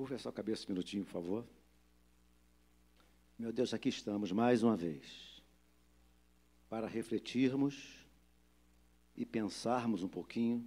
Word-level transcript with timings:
Curva 0.00 0.14
a 0.14 0.18
sua 0.18 0.32
cabeça 0.32 0.64
um 0.64 0.72
minutinho, 0.72 1.04
por 1.04 1.10
favor. 1.10 1.46
Meu 3.38 3.52
Deus, 3.52 3.74
aqui 3.74 3.90
estamos 3.90 4.32
mais 4.32 4.62
uma 4.62 4.74
vez 4.74 5.42
para 6.70 6.86
refletirmos 6.86 8.02
e 9.14 9.26
pensarmos 9.26 10.02
um 10.02 10.08
pouquinho 10.08 10.66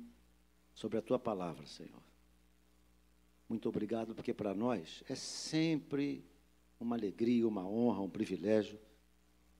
sobre 0.71 0.99
a 0.99 1.01
tua 1.01 1.17
palavra, 1.17 1.65
Senhor. 1.65 1.99
Muito 3.49 3.67
obrigado, 3.67 4.13
porque 4.13 4.35
para 4.35 4.53
nós 4.53 5.03
é 5.09 5.15
sempre 5.15 6.23
uma 6.79 6.95
alegria, 6.95 7.47
uma 7.47 7.67
honra, 7.67 8.01
um 8.01 8.09
privilégio 8.11 8.79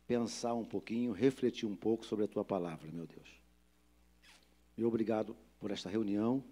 pensar 0.05 0.53
um 0.53 0.65
pouquinho, 0.65 1.13
refletir 1.13 1.65
um 1.65 1.75
pouco 1.75 2.05
sobre 2.05 2.25
a 2.25 2.27
tua 2.27 2.45
palavra, 2.45 2.91
meu 2.91 3.07
Deus. 3.07 3.41
E 4.77 4.85
obrigado 4.85 5.35
por 5.59 5.71
esta 5.71 5.89
reunião, 5.89 6.43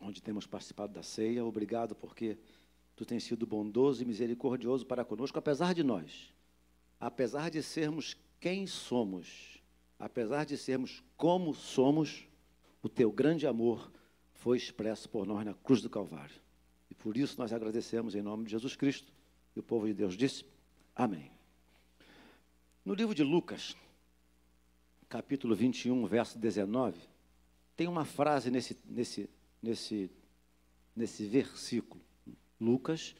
onde 0.00 0.22
temos 0.22 0.46
participado 0.46 0.92
da 0.92 1.02
ceia. 1.02 1.44
Obrigado 1.44 1.94
porque 1.94 2.38
tu 2.96 3.04
tens 3.04 3.24
sido 3.24 3.46
bondoso 3.46 4.02
e 4.02 4.06
misericordioso 4.06 4.86
para 4.86 5.04
conosco, 5.04 5.38
apesar 5.38 5.74
de 5.74 5.82
nós, 5.82 6.32
apesar 6.98 7.50
de 7.50 7.62
sermos 7.62 8.16
quem 8.40 8.66
somos, 8.66 9.62
apesar 9.98 10.44
de 10.44 10.56
sermos 10.56 11.02
como 11.16 11.54
somos, 11.54 12.26
o 12.82 12.88
teu 12.88 13.12
grande 13.12 13.46
amor 13.46 13.92
foi 14.32 14.56
expresso 14.56 15.08
por 15.08 15.26
nós 15.26 15.44
na 15.44 15.52
cruz 15.52 15.82
do 15.82 15.90
Calvário. 15.90 16.34
E 16.90 16.94
por 16.94 17.16
isso 17.16 17.38
nós 17.38 17.52
agradecemos 17.52 18.14
em 18.14 18.22
nome 18.22 18.44
de 18.44 18.52
Jesus 18.52 18.74
Cristo. 18.74 19.12
E 19.54 19.60
o 19.60 19.62
povo 19.62 19.86
de 19.86 19.94
Deus 19.94 20.16
disse: 20.16 20.44
Amém. 20.96 21.30
No 22.84 22.94
livro 22.94 23.14
de 23.14 23.22
Lucas, 23.22 23.76
capítulo 25.08 25.54
21, 25.54 26.06
verso 26.06 26.38
19, 26.38 26.98
tem 27.76 27.86
uma 27.86 28.04
frase 28.04 28.50
nesse, 28.50 28.78
nesse, 28.86 29.28
nesse, 29.62 30.10
nesse 30.94 31.26
versículo. 31.26 32.02
Lucas, 32.60 33.14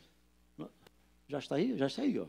já 1.28 1.38
está 1.38 1.56
aí? 1.56 1.76
Já 1.76 1.86
está 1.86 2.02
aí, 2.02 2.18
ó. 2.18 2.26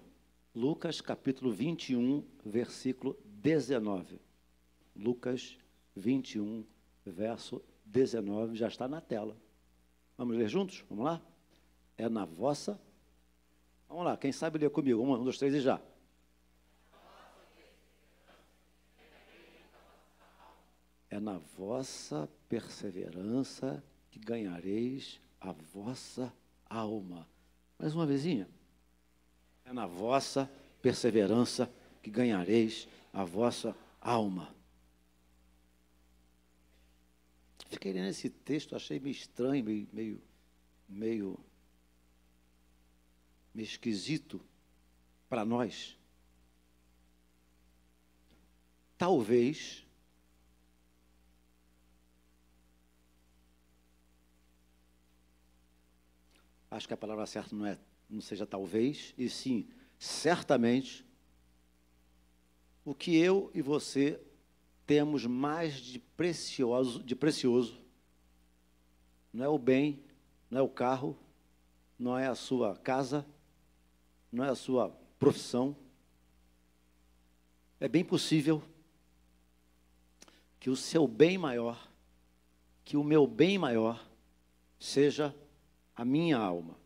Lucas, 0.53 1.01
capítulo 1.01 1.51
21, 1.51 2.23
versículo 2.45 3.17
19. 3.25 4.19
Lucas 4.95 5.57
21, 5.95 6.65
verso 7.05 7.61
19, 7.85 8.55
já 8.55 8.67
está 8.67 8.87
na 8.87 9.01
tela. 9.01 9.35
Vamos 10.17 10.37
ler 10.37 10.47
juntos? 10.47 10.83
Vamos 10.89 11.05
lá? 11.05 11.21
É 11.97 12.07
na 12.07 12.25
vossa. 12.25 12.79
Vamos 13.87 14.05
lá, 14.05 14.17
quem 14.17 14.31
sabe 14.31 14.59
ler 14.59 14.69
comigo? 14.69 15.01
Um, 15.01 15.23
dois, 15.23 15.37
três 15.37 15.53
e 15.53 15.61
já. 15.61 15.81
É 21.09 21.19
na 21.19 21.39
vossa 21.57 22.29
perseverança 22.47 23.83
que 24.11 24.19
ganhareis 24.19 25.19
a 25.39 25.51
vossa 25.51 26.31
alma. 26.69 27.27
Mais 27.79 27.95
uma 27.95 28.05
vezinha. 28.05 28.47
É 29.65 29.73
na 29.73 29.87
vossa 29.87 30.51
perseverança 30.81 31.71
que 32.03 32.11
ganhareis 32.11 32.87
a 33.13 33.23
vossa 33.23 33.75
alma. 33.99 34.53
Fiquei 37.69 37.93
lendo 37.93 38.09
esse 38.09 38.29
texto, 38.29 38.75
achei 38.75 38.99
meio 38.99 39.13
estranho, 39.13 39.63
meio, 39.63 39.87
meio, 39.93 40.21
meio, 40.89 41.39
meio 43.53 43.65
esquisito 43.65 44.41
para 45.29 45.45
nós. 45.45 45.97
Talvez 48.97 49.85
acho 56.71 56.87
que 56.87 56.93
a 56.93 56.97
palavra 56.97 57.25
certa 57.25 57.53
não 57.53 57.65
é, 57.65 57.77
não 58.09 58.21
seja 58.21 58.47
talvez, 58.47 59.13
e 59.17 59.29
sim, 59.29 59.67
certamente, 59.99 61.05
o 62.85 62.95
que 62.95 63.15
eu 63.17 63.51
e 63.53 63.61
você 63.61 64.19
temos 64.87 65.25
mais 65.25 65.75
de 65.75 65.99
precioso, 65.99 67.03
de 67.03 67.15
precioso, 67.15 67.77
não 69.33 69.45
é 69.45 69.49
o 69.49 69.59
bem, 69.59 70.01
não 70.49 70.59
é 70.59 70.61
o 70.61 70.69
carro, 70.69 71.17
não 71.99 72.17
é 72.17 72.27
a 72.27 72.35
sua 72.35 72.75
casa, 72.77 73.25
não 74.31 74.43
é 74.43 74.49
a 74.49 74.55
sua 74.55 74.89
profissão. 75.19 75.75
É 77.79 77.87
bem 77.87 78.03
possível 78.03 78.63
que 80.59 80.69
o 80.69 80.75
seu 80.75 81.07
bem 81.07 81.37
maior, 81.37 81.89
que 82.83 82.97
o 82.97 83.03
meu 83.03 83.27
bem 83.27 83.57
maior, 83.57 84.05
seja 84.79 85.35
a 85.95 86.05
minha 86.05 86.37
alma. 86.37 86.77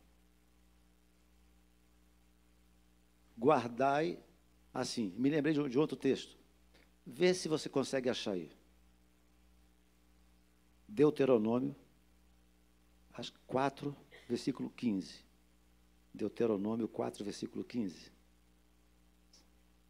Guardai, 3.37 4.19
assim, 4.73 5.13
me 5.17 5.29
lembrei 5.29 5.53
de, 5.53 5.79
outro 5.79 5.95
texto. 5.95 6.37
Vê 7.05 7.33
se 7.33 7.47
você 7.47 7.69
consegue 7.69 8.09
achar 8.09 8.31
aí. 8.31 8.51
Deuteronômio, 10.87 11.75
4, 13.47 13.95
versículo 14.27 14.69
15. 14.69 15.23
Deuteronômio 16.13 16.87
4, 16.87 17.23
versículo 17.23 17.63
15. 17.63 18.11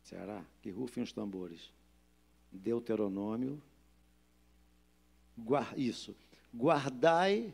Ceará, 0.04 0.44
que 0.62 0.70
rufem 0.70 1.04
os 1.04 1.12
tambores. 1.12 1.72
Deuteronômio, 2.52 3.62
isso. 5.76 6.16
Guardai 6.54 7.54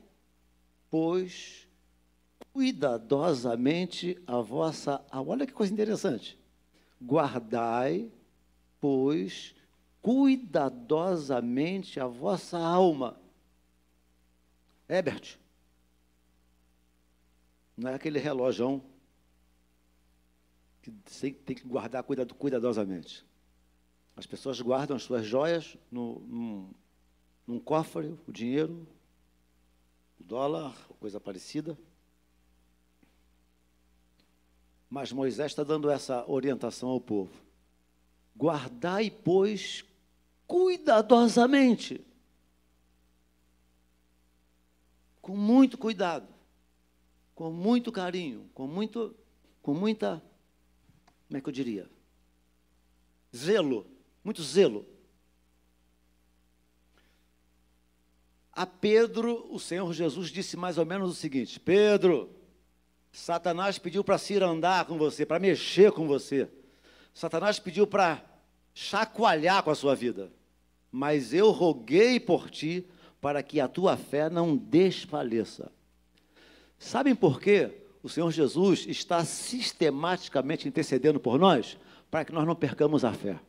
pois, 0.92 1.68
cuidadosamente 2.52 4.22
a 4.28 4.42
vossa 4.42 5.04
alma. 5.10 5.32
Olha 5.32 5.48
que 5.48 5.54
coisa 5.54 5.74
interessante. 5.74 6.38
Guardai, 7.02 8.12
pois, 8.80 9.56
cuidadosamente 10.02 12.00
a 12.00 12.06
vossa 12.06 12.60
alma. 12.60 13.18
Herbert, 14.88 15.40
não 17.78 17.90
é 17.90 17.96
aquele 17.96 18.20
relógio 18.20 18.84
que 20.82 20.92
tem 21.32 21.56
que 21.56 21.64
guardar 21.66 22.04
cuidadosamente. 22.04 23.26
As 24.16 24.26
pessoas 24.26 24.60
guardam 24.60 24.98
as 24.98 25.04
suas 25.04 25.26
joias 25.26 25.78
no, 25.90 26.20
num, 26.20 26.70
num 27.48 27.60
cofre, 27.60 28.14
o 28.28 28.32
dinheiro, 28.32 28.86
dólar, 30.22 30.76
coisa 31.00 31.20
parecida. 31.20 31.78
Mas 34.90 35.12
Moisés 35.12 35.52
está 35.52 35.64
dando 35.64 35.90
essa 35.90 36.30
orientação 36.30 36.90
ao 36.90 37.00
povo. 37.00 37.32
Guardai, 38.36 39.10
pois, 39.10 39.86
cuidadosamente, 40.46 42.06
com 45.22 45.36
muito 45.36 45.78
cuidado, 45.78 46.28
com 47.34 47.52
muito 47.52 47.92
carinho, 47.92 48.50
com 48.54 48.68
muito, 48.68 49.16
com 49.62 49.74
muita, 49.74 50.22
como 51.28 51.38
é 51.38 51.42
que 51.42 51.48
eu 51.48 51.54
diria? 51.54 51.90
Zelo, 53.34 53.88
muito 54.24 54.44
zelo. 54.44 54.86
A 58.54 58.66
Pedro, 58.66 59.48
o 59.50 59.60
Senhor 59.60 59.92
Jesus 59.94 60.30
disse 60.30 60.58
mais 60.58 60.78
ou 60.78 60.86
menos 60.86 61.10
o 61.10 61.16
seguinte: 61.16 61.60
Pedro, 61.60 62.30
Satanás 63.12 63.78
pediu 63.78 64.04
para 64.04 64.18
se 64.18 64.36
andar 64.38 64.86
com 64.86 64.98
você, 64.98 65.26
para 65.26 65.40
mexer 65.40 65.92
com 65.92 66.08
você. 66.08 66.50
Satanás 67.14 67.60
pediu 67.60 67.86
para 67.86 68.24
chacoalhar 68.74 69.64
com 69.64 69.70
a 69.70 69.76
sua 69.76 69.96
vida. 69.96 70.32
Mas 70.92 71.34
eu 71.34 71.52
roguei 71.52 72.20
por 72.20 72.50
ti 72.50 72.86
para 73.22 73.44
que 73.44 73.60
a 73.60 73.68
tua 73.68 73.96
fé 73.96 74.30
não 74.30 74.58
desfaleça. 74.58 75.72
Sabem 76.78 77.16
por 77.16 77.40
quê? 77.40 77.72
O 78.04 78.10
Senhor 78.10 78.32
Jesus 78.32 78.86
está 78.88 79.24
sistematicamente 79.24 80.68
intercedendo 80.68 81.20
por 81.20 81.38
nós 81.38 81.78
para 82.10 82.26
que 82.26 82.32
nós 82.34 82.46
não 82.46 82.56
percamos 82.56 83.06
a 83.06 83.14
fé. 83.14 83.40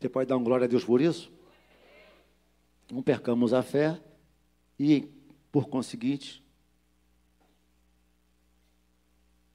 Você 0.00 0.08
pode 0.08 0.28
dar 0.28 0.36
um 0.36 0.42
glória 0.42 0.64
a 0.64 0.68
Deus 0.68 0.84
por 0.84 1.00
isso? 1.00 1.30
Não 2.90 3.02
percamos 3.02 3.52
a 3.52 3.62
fé 3.62 4.00
e, 4.78 5.08
por 5.50 5.68
conseguinte, 5.68 6.42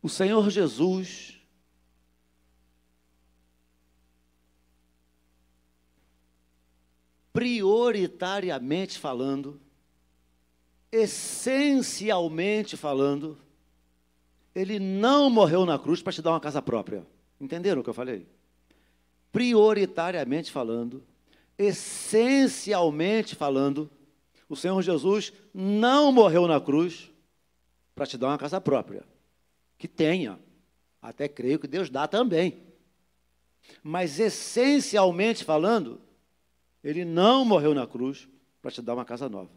o 0.02 0.10
Senhor 0.10 0.50
Jesus 0.50 1.38
prioritariamente 7.38 8.98
falando, 8.98 9.62
essencialmente 10.92 12.76
falando, 12.76 13.38
ele 14.56 14.80
não 14.80 15.30
morreu 15.30 15.64
na 15.64 15.78
cruz 15.78 16.02
para 16.02 16.12
te 16.12 16.20
dar 16.20 16.32
uma 16.32 16.40
casa 16.40 16.64
própria. 16.64 17.06
Entenderam 17.40 17.82
o 17.82 17.84
que 17.84 17.90
eu 17.92 17.94
falei? 17.94 18.28
Prioritariamente 19.32 20.52
falando, 20.52 21.04
essencialmente 21.58 23.36
falando, 23.36 23.90
o 24.48 24.56
Senhor 24.56 24.82
Jesus 24.82 25.34
não 25.54 26.12
morreu 26.12 26.48
na 26.48 26.60
cruz 26.62 27.12
para 27.96 28.06
te 28.06 28.18
dar 28.18 28.28
uma 28.28 28.38
casa 28.38 28.62
própria. 28.62 29.04
Que 29.78 29.88
tenha. 29.88 30.40
Até 31.02 31.28
creio 31.28 31.60
que 31.60 31.68
Deus 31.68 31.90
dá 31.90 32.08
também. 32.08 32.62
Mas 33.84 34.20
essencialmente 34.20 35.44
falando, 35.44 36.00
ele 36.84 37.04
não 37.04 37.44
morreu 37.44 37.74
na 37.74 37.86
cruz 37.86 38.28
para 38.62 38.72
te 38.72 38.82
dar 38.82 38.94
uma 38.94 39.06
casa 39.06 39.28
nova. 39.28 39.52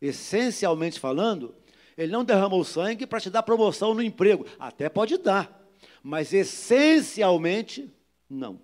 Essencialmente 0.00 0.98
falando, 0.98 1.54
ele 1.96 2.12
não 2.12 2.24
derramou 2.24 2.64
sangue 2.64 3.06
para 3.06 3.20
te 3.20 3.30
dar 3.30 3.42
promoção 3.42 3.94
no 3.94 4.02
emprego. 4.02 4.46
Até 4.58 4.88
pode 4.88 5.18
dar, 5.18 5.68
mas 6.02 6.32
essencialmente, 6.32 7.92
não. 8.28 8.60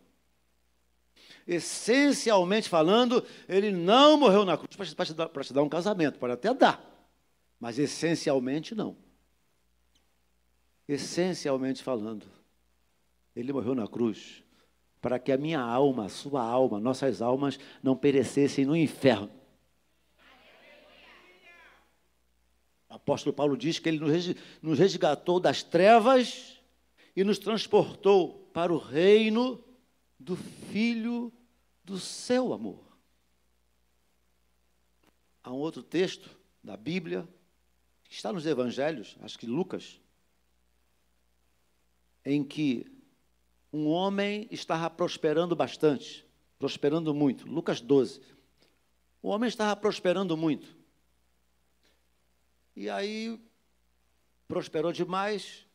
Essencialmente 1.46 2.69
falando, 2.69 3.25
ele 3.49 3.70
não 3.70 4.17
morreu 4.17 4.44
na 4.44 4.56
cruz 4.56 4.94
para 4.94 5.05
te, 5.05 5.52
dar, 5.52 5.62
um 5.62 5.69
casamento, 5.69 6.19
pode 6.19 6.32
até 6.32 6.55
dar, 6.55 6.82
mas 7.61 7.79
essencialmente 7.79 8.75
não. 8.75 8.96
Essencialmente 10.88 11.82
falando, 11.82 12.26
ele 13.37 13.52
morreu 13.52 13.75
na 13.75 13.87
cruz 13.87 14.43
para 15.00 15.19
que 15.19 15.32
a 15.32 15.37
minha 15.37 15.61
alma, 15.61 16.06
a 16.06 16.08
sua 16.08 16.43
alma, 16.43 16.81
nossas 16.81 17.20
almas 17.20 17.58
não 17.82 17.94
perecessem 17.94 18.64
no 18.64 18.75
inferno. 18.75 19.31
O 22.88 22.94
apóstolo 22.94 23.35
Paulo 23.35 23.56
diz 23.56 23.79
que 23.79 23.88
ele 23.88 24.00
nos 24.62 24.79
resgatou 24.79 25.38
das 25.40 25.62
trevas 25.62 26.58
e 27.14 27.23
nos 27.23 27.38
transportou 27.38 28.49
para 28.52 28.73
o 28.73 28.79
reino 28.79 29.62
do 30.25 30.37
Filho 30.37 31.31
do 31.85 31.99
seu 31.99 32.55
amor. 32.55 32.82
Há 35.43 35.53
um 35.53 35.59
outro 35.59 35.82
texto 35.82 36.31
da 36.62 36.79
Bíblia, 36.79 37.29
que 38.05 38.15
está 38.15 38.32
nos 38.32 38.47
Evangelhos, 38.47 39.19
acho 39.21 39.38
que 39.38 39.47
Lucas, 39.47 40.00
em 42.25 42.43
que 42.43 42.91
um 43.71 43.87
homem 43.87 44.49
estava 44.50 44.88
prosperando 44.88 45.55
bastante, 45.55 46.26
prosperando 46.59 47.12
muito. 47.12 47.47
Lucas 47.47 47.82
12. 47.82 48.23
O 49.21 49.29
homem 49.29 49.49
estava 49.49 49.76
prosperando 49.76 50.38
muito. 50.38 50.75
E 52.75 52.88
aí 52.88 53.38
prosperou 54.49 54.91
demais. 54.91 55.67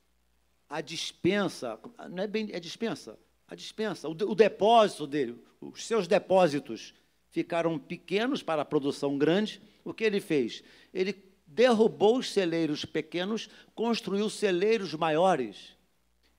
A 0.68 0.81
dispensa, 0.81 1.80
não 2.10 2.24
é 2.24 2.28
bem, 2.28 2.50
é 2.51 2.60
dispensa, 2.60 3.19
a 3.50 3.56
dispensa, 3.56 4.07
o, 4.07 4.12
o 4.12 4.36
depósito 4.36 5.07
dele, 5.07 5.36
os 5.60 5.86
seus 5.86 6.07
depósitos 6.07 6.94
ficaram 7.30 7.78
pequenos 7.78 8.44
para 8.44 8.62
a 8.62 8.66
produção 8.66 9.18
grande. 9.18 9.62
O 9.84 9.94
que 9.94 10.04
ele 10.04 10.19
fez? 10.19 10.63
Ele 10.94 11.16
derrubou 11.46 12.18
os 12.18 12.31
celeiros 12.31 12.86
pequenos, 12.86 13.50
construiu 13.74 14.30
celeiros 14.30 14.94
maiores 14.94 15.75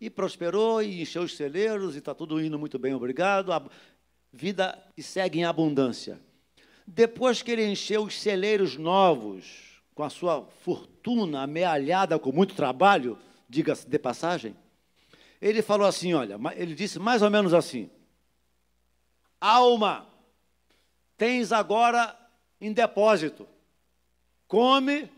e 0.00 0.08
prosperou 0.08 0.82
e 0.82 1.02
encheu 1.02 1.22
os 1.22 1.36
celeiros 1.36 1.94
e 1.94 1.98
está 1.98 2.14
tudo 2.14 2.40
indo 2.40 2.58
muito 2.58 2.78
bem, 2.78 2.94
obrigado. 2.94 3.52
A 3.52 3.62
vida 4.32 4.78
que 4.94 5.02
segue 5.02 5.40
em 5.40 5.44
abundância. 5.44 6.20
Depois 6.86 7.42
que 7.42 7.50
ele 7.50 7.66
encheu 7.66 8.04
os 8.04 8.20
celeiros 8.20 8.76
novos, 8.76 9.82
com 9.94 10.02
a 10.02 10.10
sua 10.10 10.46
fortuna 10.60 11.42
amealhada 11.42 12.18
com 12.18 12.32
muito 12.32 12.54
trabalho, 12.54 13.18
diga-se 13.48 13.86
de 13.86 13.98
passagem, 13.98 14.54
ele 15.40 15.62
falou 15.62 15.86
assim: 15.86 16.12
olha, 16.12 16.38
ele 16.56 16.74
disse 16.74 16.98
mais 16.98 17.22
ou 17.22 17.30
menos 17.30 17.54
assim: 17.54 17.90
Alma, 19.40 20.06
tens 21.16 21.50
agora 21.50 22.14
em 22.60 22.72
depósito, 22.72 23.48
come, 24.46 25.10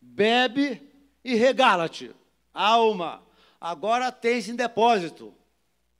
bebe 0.00 0.82
e 1.24 1.34
regala-te. 1.34 2.10
Alma, 2.52 3.22
agora 3.60 4.10
tens 4.10 4.48
em 4.48 4.56
depósito. 4.56 5.32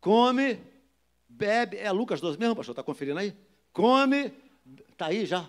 Come, 0.00 0.58
bebe. 1.28 1.76
É 1.76 1.90
Lucas 1.92 2.20
12 2.20 2.38
mesmo, 2.38 2.56
pastor? 2.56 2.72
Está 2.72 2.82
conferindo 2.82 3.18
aí? 3.18 3.34
Come, 3.72 4.32
está 4.90 5.06
aí 5.06 5.24
já. 5.24 5.48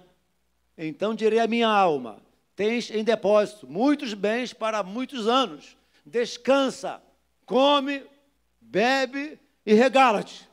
Então 0.78 1.16
direi 1.16 1.40
a 1.40 1.48
minha 1.48 1.68
alma: 1.68 2.22
tens 2.56 2.92
em 2.92 3.04
depósito 3.04 3.68
muitos 3.68 4.14
bens 4.14 4.54
para 4.54 4.84
muitos 4.84 5.28
anos. 5.28 5.76
Descansa, 6.06 7.02
come, 7.48 8.06
bebe 8.62 9.40
e 9.66 9.74
regala-te. 9.74 10.48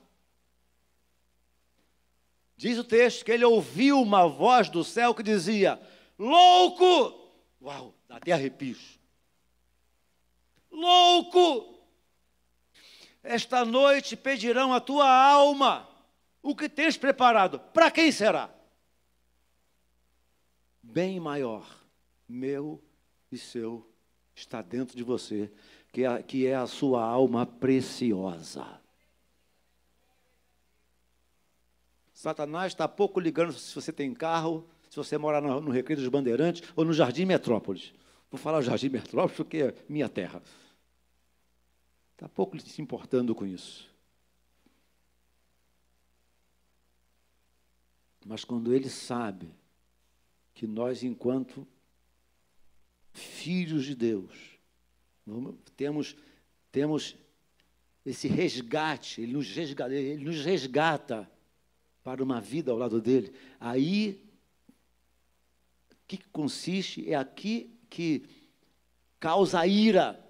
Diz 2.56 2.78
o 2.78 2.84
texto 2.84 3.22
que 3.22 3.32
ele 3.32 3.44
ouviu 3.44 4.00
uma 4.00 4.26
voz 4.26 4.70
do 4.70 4.82
céu 4.82 5.14
que 5.14 5.22
dizia: 5.22 5.78
Louco! 6.18 7.22
Uau, 7.60 7.94
dá 8.08 8.16
até 8.16 8.32
arrepios 8.32 9.04
louco. 10.74 11.82
Esta 13.22 13.64
noite 13.64 14.16
pedirão 14.16 14.72
a 14.72 14.80
tua 14.80 15.08
alma. 15.08 15.88
O 16.42 16.54
que 16.54 16.68
tens 16.68 16.96
preparado? 16.98 17.58
Para 17.58 17.90
quem 17.90 18.12
será? 18.12 18.52
Bem 20.82 21.18
maior, 21.18 21.66
meu 22.28 22.82
e 23.32 23.38
seu, 23.38 23.90
está 24.34 24.60
dentro 24.60 24.94
de 24.94 25.02
você, 25.02 25.50
que 25.94 26.04
é, 26.04 26.22
que 26.24 26.44
é 26.44 26.56
a 26.56 26.66
sua 26.66 27.04
alma 27.04 27.46
preciosa. 27.46 28.80
Satanás 32.12 32.72
está 32.72 32.88
pouco 32.88 33.20
ligando 33.20 33.52
se 33.52 33.72
você 33.72 33.92
tem 33.92 34.12
carro, 34.12 34.68
se 34.90 34.96
você 34.96 35.16
mora 35.16 35.40
no, 35.40 35.60
no 35.60 35.70
Recreio 35.70 36.00
dos 36.00 36.08
Bandeirantes 36.08 36.68
ou 36.74 36.84
no 36.84 36.92
Jardim 36.92 37.24
Metrópolis. 37.26 37.94
Vou 38.28 38.40
falar 38.40 38.60
Jardim 38.60 38.88
Metrópolis 38.88 39.36
porque 39.36 39.58
é 39.58 39.74
minha 39.88 40.08
terra. 40.08 40.42
Está 42.14 42.28
pouco 42.28 42.58
se 42.58 42.82
importando 42.82 43.32
com 43.32 43.46
isso. 43.46 43.88
Mas 48.26 48.44
quando 48.44 48.74
ele 48.74 48.90
sabe 48.90 49.48
que 50.54 50.66
nós, 50.66 51.04
enquanto 51.04 51.64
filhos 53.12 53.84
de 53.84 53.94
Deus, 53.94 54.53
temos, 55.76 56.16
temos 56.70 57.16
esse 58.04 58.28
resgate, 58.28 59.22
ele 59.22 59.32
nos 59.32 59.50
resgata, 59.50 59.94
ele 59.94 60.24
nos 60.24 60.44
resgata 60.44 61.30
para 62.02 62.22
uma 62.22 62.40
vida 62.40 62.70
ao 62.70 62.78
lado 62.78 63.00
dele. 63.00 63.32
Aí, 63.58 64.22
o 65.90 65.96
que 66.06 66.18
consiste? 66.30 67.10
É 67.10 67.14
aqui 67.14 67.78
que 67.88 68.24
causa 69.18 69.66
ira 69.66 70.22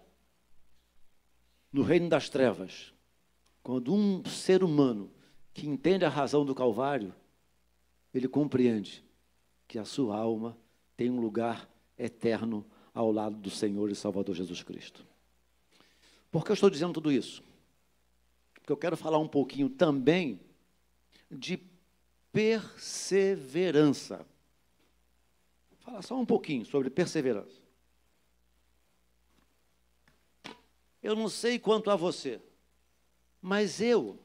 no 1.73 1.83
reino 1.83 2.09
das 2.09 2.28
trevas, 2.28 2.95
quando 3.61 3.92
um 3.92 4.25
ser 4.25 4.62
humano 4.62 5.11
que 5.52 5.66
entende 5.66 6.04
a 6.04 6.09
razão 6.09 6.45
do 6.45 6.54
Calvário, 6.54 7.12
ele 8.14 8.28
compreende 8.28 9.04
que 9.66 9.76
a 9.76 9.85
sua 9.85 10.16
alma 10.16 10.57
tem 10.97 11.11
um 11.11 11.21
lugar 11.21 11.69
eterno 11.99 12.64
ao 12.95 13.11
lado 13.11 13.37
do 13.37 13.51
Senhor 13.51 13.91
e 13.91 13.95
Salvador 13.95 14.35
Jesus 14.35 14.63
Cristo. 14.63 15.05
Por 16.31 16.45
que 16.45 16.53
eu 16.53 16.55
estou 16.55 16.71
dizendo 16.71 16.95
tudo 16.95 17.11
isso? 17.11 17.43
Porque 18.55 18.73
eu 18.73 18.77
quero 18.77 18.97
falar 18.97 19.19
um 19.19 19.29
pouquinho 19.29 19.69
também 19.69 20.41
de 21.31 21.61
perseverança. 22.33 24.19
Vou 25.71 25.79
falar 25.81 26.03
só 26.03 26.19
um 26.19 26.25
pouquinho 26.25 26.65
sobre 26.65 26.89
perseverança. 26.89 27.63
Eu 31.03 31.15
não 31.15 31.29
sei 31.29 31.59
quanto 31.59 31.91
a 31.91 31.97
você, 31.97 32.41
mas 33.43 33.81
eu, 33.81 34.19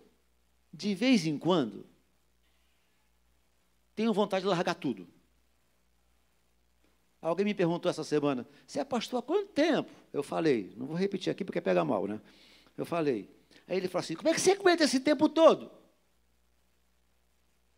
de 0.72 0.96
vez 0.96 1.26
em 1.26 1.38
quando, 1.38 1.86
tenho 3.94 4.14
vontade 4.14 4.44
de 4.44 4.48
largar 4.48 4.76
tudo. 4.76 5.06
Alguém 7.22 7.46
me 7.46 7.54
perguntou 7.54 7.90
essa 7.90 8.04
semana, 8.04 8.48
você 8.66 8.80
é 8.80 8.84
pastor 8.86 9.20
há 9.20 9.22
quanto 9.22 9.50
tempo? 9.50 9.92
Eu 10.14 10.24
falei, 10.24 10.74
não 10.78 10.86
vou 10.86 10.96
repetir 10.96 11.30
aqui 11.30 11.44
porque 11.44 11.60
pega 11.60 11.84
mal, 11.84 12.08
né? 12.08 12.22
Eu 12.78 12.86
falei. 12.86 13.30
Aí 13.68 13.78
ele 13.78 13.88
falou 13.88 14.04
assim: 14.04 14.16
como 14.16 14.30
é 14.30 14.34
que 14.34 14.40
você 14.40 14.52
aguenta 14.52 14.84
esse 14.84 15.00
tempo 15.00 15.28
todo? 15.28 15.70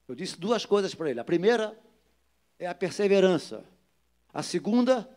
Eu 0.08 0.14
disse 0.14 0.40
duas 0.40 0.66
coisas 0.66 0.94
para 0.94 1.10
ele. 1.10 1.20
A 1.20 1.24
primeira 1.24 1.78
é 2.60 2.68
a 2.68 2.76
perseverança. 2.76 3.66
A 4.34 4.44
segunda 4.44 5.10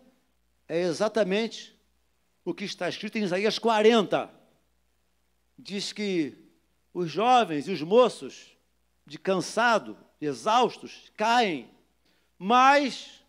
é 0.69 0.81
exatamente 0.83 1.79
o 2.45 2.55
que 2.55 2.65
está 2.65 2.89
escrito 2.89 3.19
em 3.19 3.25
Isaías 3.25 3.59
40. 3.59 4.31
Diz 5.59 5.93
que 5.93 6.37
os 6.93 7.11
jovens 7.11 7.69
e 7.69 7.71
os 7.71 7.83
moços, 7.83 8.57
de 9.07 9.19
cansado, 9.19 9.97
exaustos, 10.21 11.13
caem, 11.17 11.71
mas 12.39 13.24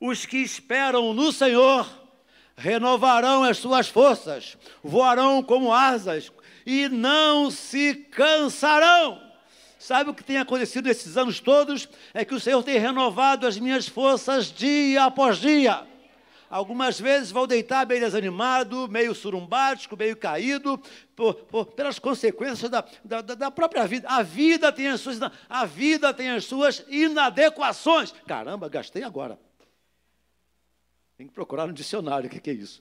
os 0.00 0.24
que 0.24 0.38
esperam 0.38 1.12
no 1.12 1.30
Senhor 1.30 1.88
renovarão 2.56 3.44
as 3.44 3.58
suas 3.58 3.88
forças, 3.88 4.56
voarão 4.82 5.42
como 5.42 5.72
asas 5.72 6.32
e 6.66 6.88
não 6.88 7.50
se 7.50 7.94
cansarão. 7.94 9.20
Sabe 9.78 10.10
o 10.10 10.14
que 10.14 10.24
tem 10.24 10.38
acontecido 10.38 10.86
nesses 10.86 11.16
anos 11.16 11.40
todos? 11.40 11.88
É 12.12 12.24
que 12.24 12.34
o 12.34 12.40
Senhor 12.40 12.62
tem 12.62 12.78
renovado 12.78 13.46
as 13.46 13.58
minhas 13.58 13.88
forças 13.88 14.46
dia 14.52 15.04
após 15.04 15.38
dia 15.38 15.88
Algumas 16.50 16.98
vezes 16.98 17.30
vou 17.30 17.46
deitar 17.46 17.86
meio 17.86 18.00
desanimado, 18.00 18.88
meio 18.88 19.14
surumbático, 19.14 19.96
meio 19.96 20.16
caído, 20.16 20.82
por, 21.14 21.34
por, 21.34 21.66
pelas 21.66 22.00
consequências 22.00 22.68
da, 22.68 22.84
da, 23.04 23.22
da, 23.22 23.50
própria 23.52 23.86
vida. 23.86 24.08
A 24.08 24.20
vida 24.20 24.72
tem 24.72 24.88
as 24.88 25.00
suas, 25.00 25.20
a 25.48 25.64
vida 25.64 26.12
tem 26.12 26.28
as 26.28 26.44
suas 26.44 26.84
inadequações. 26.88 28.12
Caramba, 28.26 28.68
gastei 28.68 29.04
agora. 29.04 29.38
Tem 31.20 31.26
que 31.26 31.34
procurar 31.34 31.66
no 31.66 31.74
dicionário 31.74 32.28
o 32.28 32.30
que, 32.30 32.48
é 32.48 32.54
isso. 32.54 32.80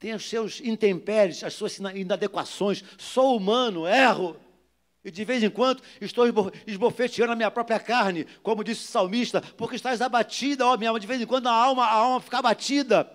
Tem 0.00 0.12
os 0.12 0.28
seus 0.28 0.60
intempéries, 0.60 1.44
as 1.44 1.54
suas 1.54 1.78
inadequações. 1.78 2.82
Sou 2.98 3.36
humano, 3.36 3.86
erro. 3.86 4.36
E 5.04 5.10
de 5.12 5.24
vez 5.24 5.44
em 5.44 5.48
quando 5.48 5.80
estou 6.00 6.26
esbofeteando 6.66 7.30
a 7.30 7.36
minha 7.36 7.52
própria 7.52 7.78
carne, 7.78 8.26
como 8.42 8.64
disse 8.64 8.82
o 8.82 8.90
salmista, 8.90 9.40
porque 9.56 9.76
estás 9.76 10.02
abatida, 10.02 10.66
ó 10.66 10.76
minha 10.76 10.90
alma, 10.90 10.98
de 10.98 11.06
vez 11.06 11.20
em 11.20 11.24
quando 11.24 11.46
a 11.46 11.52
alma, 11.52 11.84
a 11.84 11.92
alma 11.92 12.20
fica 12.20 12.38
abatida. 12.38 13.08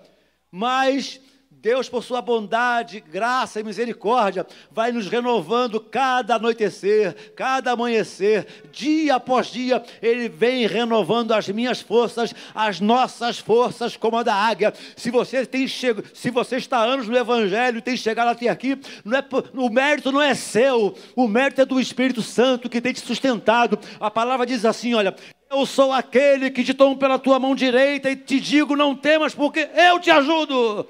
Mas 0.50 1.20
Deus, 1.62 1.88
por 1.88 2.04
sua 2.04 2.24
bondade, 2.24 3.00
graça 3.00 3.60
e 3.60 3.64
misericórdia, 3.64 4.48
vai 4.72 4.92
nos 4.92 5.08
renovando 5.08 5.80
cada 5.80 6.38
anoitecer, 6.38 7.34
cada 7.36 7.74
amanhecer, 7.74 8.48
dia 8.72 9.16
após 9.16 9.46
dia, 9.46 9.84
Ele 10.02 10.28
vem 10.28 10.66
renovando 10.66 11.34
as 11.34 11.48
minhas 11.50 11.80
forças, 11.80 12.34
as 12.56 12.80
nossas 12.80 13.38
forças, 13.38 13.96
como 13.96 14.18
a 14.18 14.24
da 14.24 14.34
águia. 14.34 14.74
Se 14.96 15.12
você 15.12 15.46
tem 15.46 15.68
chego, 15.68 16.02
se 16.16 16.32
você 16.32 16.56
está 16.56 16.80
anos 16.80 17.08
no 17.08 17.16
Evangelho 17.16 17.78
e 17.78 17.82
tem 17.82 17.96
chegado 17.96 18.30
até 18.30 18.50
aqui, 18.50 18.76
não 19.06 19.20
é, 19.20 19.24
o 19.54 19.70
mérito 19.70 20.12
não 20.12 20.22
é 20.22 20.34
seu, 20.34 20.96
o 21.16 21.28
mérito 21.28 21.62
é 21.62 21.66
do 21.66 21.80
Espírito 21.80 22.24
Santo 22.24 22.70
que 22.72 22.82
tem 22.82 22.92
te 22.92 23.02
sustentado. 23.02 23.78
A 24.00 24.10
palavra 24.10 24.48
diz 24.48 24.66
assim: 24.66 24.96
olha, 24.96 25.16
eu 25.48 25.64
sou 25.68 25.92
aquele 25.94 26.50
que 26.50 26.64
te 26.64 26.74
tomo 26.74 26.98
pela 26.98 27.20
tua 27.20 27.38
mão 27.38 27.54
direita 27.54 28.10
e 28.10 28.16
te 28.16 28.40
digo: 28.40 28.76
não 28.76 28.96
temas, 28.96 29.36
porque 29.36 29.70
eu 29.76 30.00
te 30.00 30.10
ajudo. 30.10 30.88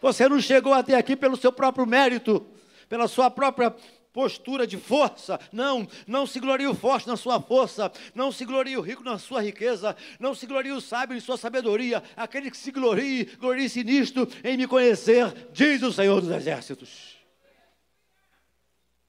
Você 0.00 0.28
não 0.28 0.40
chegou 0.40 0.72
até 0.72 0.94
aqui 0.94 1.16
pelo 1.16 1.36
seu 1.36 1.52
próprio 1.52 1.86
mérito, 1.86 2.46
pela 2.88 3.08
sua 3.08 3.30
própria 3.30 3.74
postura 4.12 4.66
de 4.66 4.76
força. 4.76 5.38
Não, 5.52 5.86
não 6.06 6.26
se 6.26 6.40
glorie 6.40 6.66
o 6.66 6.74
forte 6.74 7.06
na 7.06 7.16
sua 7.16 7.40
força, 7.40 7.92
não 8.14 8.32
se 8.32 8.44
glorie 8.44 8.76
o 8.76 8.80
rico 8.80 9.04
na 9.04 9.18
sua 9.18 9.42
riqueza, 9.42 9.96
não 10.18 10.34
se 10.34 10.46
glorie 10.46 10.72
o 10.72 10.80
sábio 10.80 11.16
em 11.16 11.20
sua 11.20 11.36
sabedoria. 11.36 12.02
Aquele 12.16 12.50
que 12.50 12.56
se 12.56 12.70
glorie, 12.70 13.24
glorie-se 13.36 13.84
nisto 13.84 14.28
em 14.42 14.56
me 14.56 14.66
conhecer, 14.66 15.50
diz 15.52 15.82
o 15.82 15.92
Senhor 15.92 16.20
dos 16.20 16.30
Exércitos. 16.30 17.16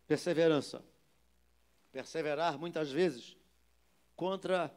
Perseverança. 0.07 0.83
Perseverar 1.91 2.57
muitas 2.57 2.91
vezes 2.91 3.35
contra 4.15 4.71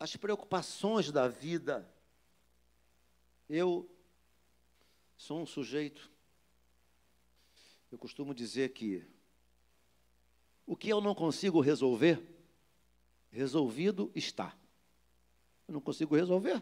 as 0.00 0.16
preocupações 0.16 1.12
da 1.12 1.28
vida. 1.28 1.88
Eu 3.48 3.88
Sou 5.22 5.40
um 5.40 5.46
sujeito. 5.46 6.10
Eu 7.92 7.96
costumo 7.96 8.34
dizer 8.34 8.70
que 8.70 9.06
o 10.66 10.74
que 10.74 10.88
eu 10.88 11.00
não 11.00 11.14
consigo 11.14 11.60
resolver, 11.60 12.20
resolvido 13.30 14.10
está. 14.16 14.52
Eu 15.68 15.74
não 15.74 15.80
consigo 15.80 16.16
resolver. 16.16 16.60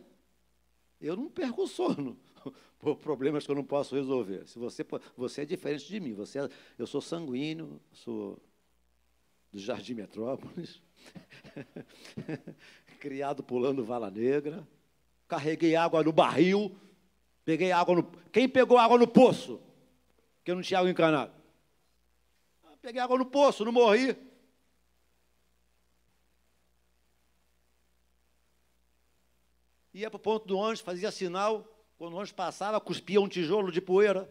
Eu 1.00 1.16
não 1.16 1.30
perco 1.30 1.62
o 1.62 1.66
sono 1.66 2.18
por 2.78 2.98
problemas 2.98 3.46
que 3.46 3.50
eu 3.50 3.56
não 3.56 3.64
posso 3.64 3.94
resolver. 3.94 4.46
Se 4.46 4.58
você, 4.58 4.84
você 5.16 5.40
é 5.40 5.46
diferente 5.46 5.88
de 5.88 5.98
mim. 5.98 6.12
Você 6.12 6.40
é, 6.40 6.50
eu 6.76 6.86
sou 6.86 7.00
sanguíneo, 7.00 7.80
sou 7.94 8.38
do 9.50 9.58
Jardim 9.58 9.94
Metrópolis, 9.94 10.82
criado 13.00 13.42
pulando 13.42 13.82
vala 13.82 14.10
negra, 14.10 14.68
carreguei 15.26 15.74
água 15.76 16.04
no 16.04 16.12
barril 16.12 16.78
Peguei 17.44 17.72
água 17.72 17.96
no. 17.96 18.02
Quem 18.32 18.48
pegou 18.48 18.78
água 18.78 18.98
no 18.98 19.06
poço? 19.06 19.60
Que 20.44 20.50
eu 20.50 20.54
não 20.54 20.62
tinha 20.62 20.78
água 20.78 20.90
encanada. 20.90 21.32
Ah, 22.64 22.74
peguei 22.80 23.00
água 23.00 23.18
no 23.18 23.26
poço, 23.26 23.64
não 23.64 23.72
morri. 23.72 24.16
Ia 29.92 30.08
para 30.08 30.16
o 30.16 30.20
ponto 30.20 30.46
do 30.46 30.56
ônibus, 30.56 30.80
fazia 30.80 31.10
sinal. 31.10 31.66
Quando 31.98 32.12
o 32.12 32.16
ônibus 32.16 32.32
passava, 32.32 32.80
cuspia 32.80 33.20
um 33.20 33.28
tijolo 33.28 33.72
de 33.72 33.80
poeira. 33.80 34.30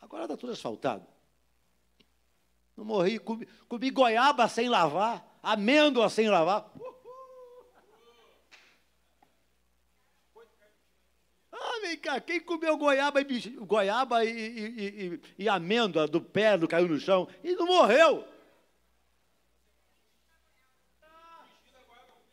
Agora 0.00 0.24
está 0.24 0.36
tudo 0.36 0.52
asfaltado. 0.52 1.06
Não 2.76 2.84
morri. 2.84 3.18
Comi, 3.18 3.46
comi 3.68 3.90
goiaba 3.90 4.48
sem 4.48 4.68
lavar, 4.68 5.38
amêndoa 5.42 6.08
sem 6.08 6.28
lavar. 6.28 6.70
Uh! 6.76 6.89
Vem 11.90 11.98
cá, 11.98 12.20
quem 12.20 12.40
comeu 12.40 12.76
goiaba 12.76 13.20
e, 13.20 13.24
goiaba 13.50 14.24
e, 14.24 14.30
e, 14.30 15.06
e, 15.06 15.20
e 15.44 15.48
amêndoa 15.48 16.06
do 16.06 16.20
pé, 16.20 16.56
do 16.56 16.68
caiu 16.68 16.88
no 16.88 16.98
chão, 16.98 17.28
e 17.42 17.54
não 17.54 17.66
morreu? 17.66 18.24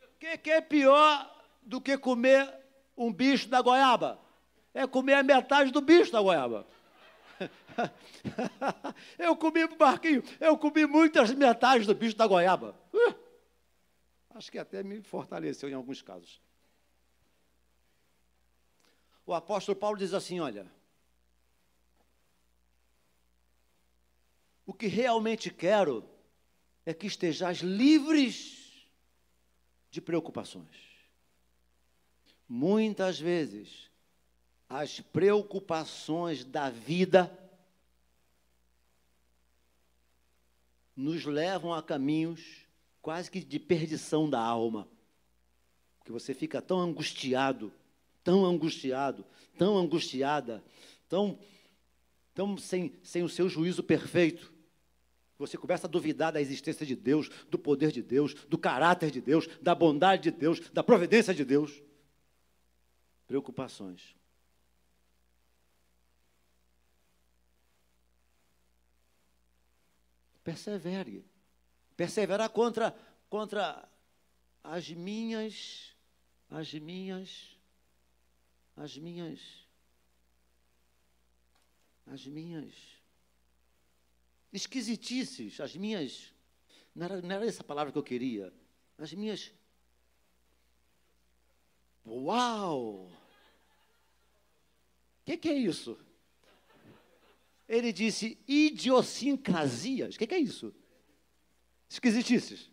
O 0.03 0.19
que, 0.19 0.37
que 0.37 0.51
é 0.51 0.61
pior 0.61 1.43
do 1.61 1.79
que 1.81 1.97
comer 1.97 2.51
um 2.95 3.11
bicho 3.11 3.47
da 3.49 3.61
goiaba? 3.61 4.19
É 4.73 4.85
comer 4.85 5.13
a 5.13 5.23
metade 5.23 5.71
do 5.71 5.81
bicho 5.81 6.11
da 6.11 6.21
goiaba. 6.21 6.67
eu 9.17 9.35
comi, 9.35 9.67
Marquinho, 9.79 10.23
eu 10.39 10.57
comi 10.57 10.85
muitas 10.85 11.31
metades 11.31 11.85
do 11.87 11.95
bicho 11.95 12.15
da 12.15 12.27
goiaba. 12.27 12.75
Acho 14.31 14.51
que 14.51 14.59
até 14.59 14.83
me 14.83 15.01
fortaleceu 15.01 15.69
em 15.69 15.73
alguns 15.73 16.01
casos 16.01 16.41
o 19.27 19.33
apóstolo 19.33 19.77
Paulo 19.77 19.97
diz 19.97 20.13
assim: 20.13 20.39
olha, 20.39 20.65
o 24.65 24.73
que 24.73 24.87
realmente 24.87 25.51
quero 25.51 26.03
é 26.85 26.93
que 26.93 27.05
estejais 27.05 27.57
livres 27.59 28.87
de 29.91 29.99
preocupações. 29.99 30.87
Muitas 32.47 33.19
vezes, 33.19 33.91
as 34.69 35.01
preocupações 35.01 36.45
da 36.45 36.69
vida 36.69 37.29
nos 40.95 41.25
levam 41.25 41.73
a 41.73 41.83
caminhos 41.83 42.65
quase 43.01 43.29
que 43.29 43.41
de 43.41 43.59
perdição 43.59 44.29
da 44.29 44.39
alma, 44.39 44.87
porque 45.99 46.13
você 46.13 46.33
fica 46.33 46.61
tão 46.61 46.79
angustiado 46.79 47.73
tão 48.27 48.45
angustiado, 48.45 49.25
tão 49.57 49.77
angustiada, 49.77 50.61
tão, 51.07 51.39
tão 52.35 52.57
sem, 52.57 52.93
sem 53.01 53.23
o 53.23 53.29
seu 53.29 53.47
juízo 53.47 53.81
perfeito. 53.81 54.51
Você 55.39 55.57
começa 55.57 55.87
a 55.87 55.89
duvidar 55.89 56.33
da 56.33 56.41
existência 56.41 56.85
de 56.85 56.93
Deus, 56.93 57.29
do 57.49 57.57
poder 57.57 57.89
de 57.89 58.01
Deus, 58.03 58.33
do 58.33 58.57
caráter 58.57 59.11
de 59.11 59.21
Deus, 59.21 59.47
da 59.61 59.73
bondade 59.73 60.23
de 60.23 60.31
Deus, 60.31 60.59
da 60.71 60.83
providência 60.83 61.33
de 61.33 61.45
Deus. 61.45 61.81
Preocupações. 63.25 64.13
Persevere. 70.43 71.23
Perseverar 71.95 72.49
contra, 72.49 72.93
contra 73.29 73.87
as 74.61 74.89
minhas, 74.89 75.95
as 76.49 76.73
minhas 76.73 77.56
as 78.77 78.95
minhas, 78.95 79.41
as 82.05 82.25
minhas 82.27 82.73
esquisitices, 84.53 85.59
as 85.59 85.75
minhas, 85.75 86.31
não 86.93 87.05
era, 87.05 87.21
não 87.21 87.35
era 87.35 87.45
essa 87.45 87.63
palavra 87.63 87.91
que 87.91 87.97
eu 87.97 88.03
queria, 88.03 88.53
as 88.99 89.11
minhas, 89.13 89.51
uau! 92.05 93.07
O 93.07 93.11
que, 95.25 95.37
que 95.37 95.49
é 95.49 95.55
isso? 95.55 95.97
Ele 97.67 97.91
disse 97.91 98.39
idiosincrasias. 98.47 100.15
O 100.15 100.17
que, 100.17 100.25
que 100.25 100.35
é 100.35 100.39
isso? 100.39 100.73
Esquisitices. 101.89 102.71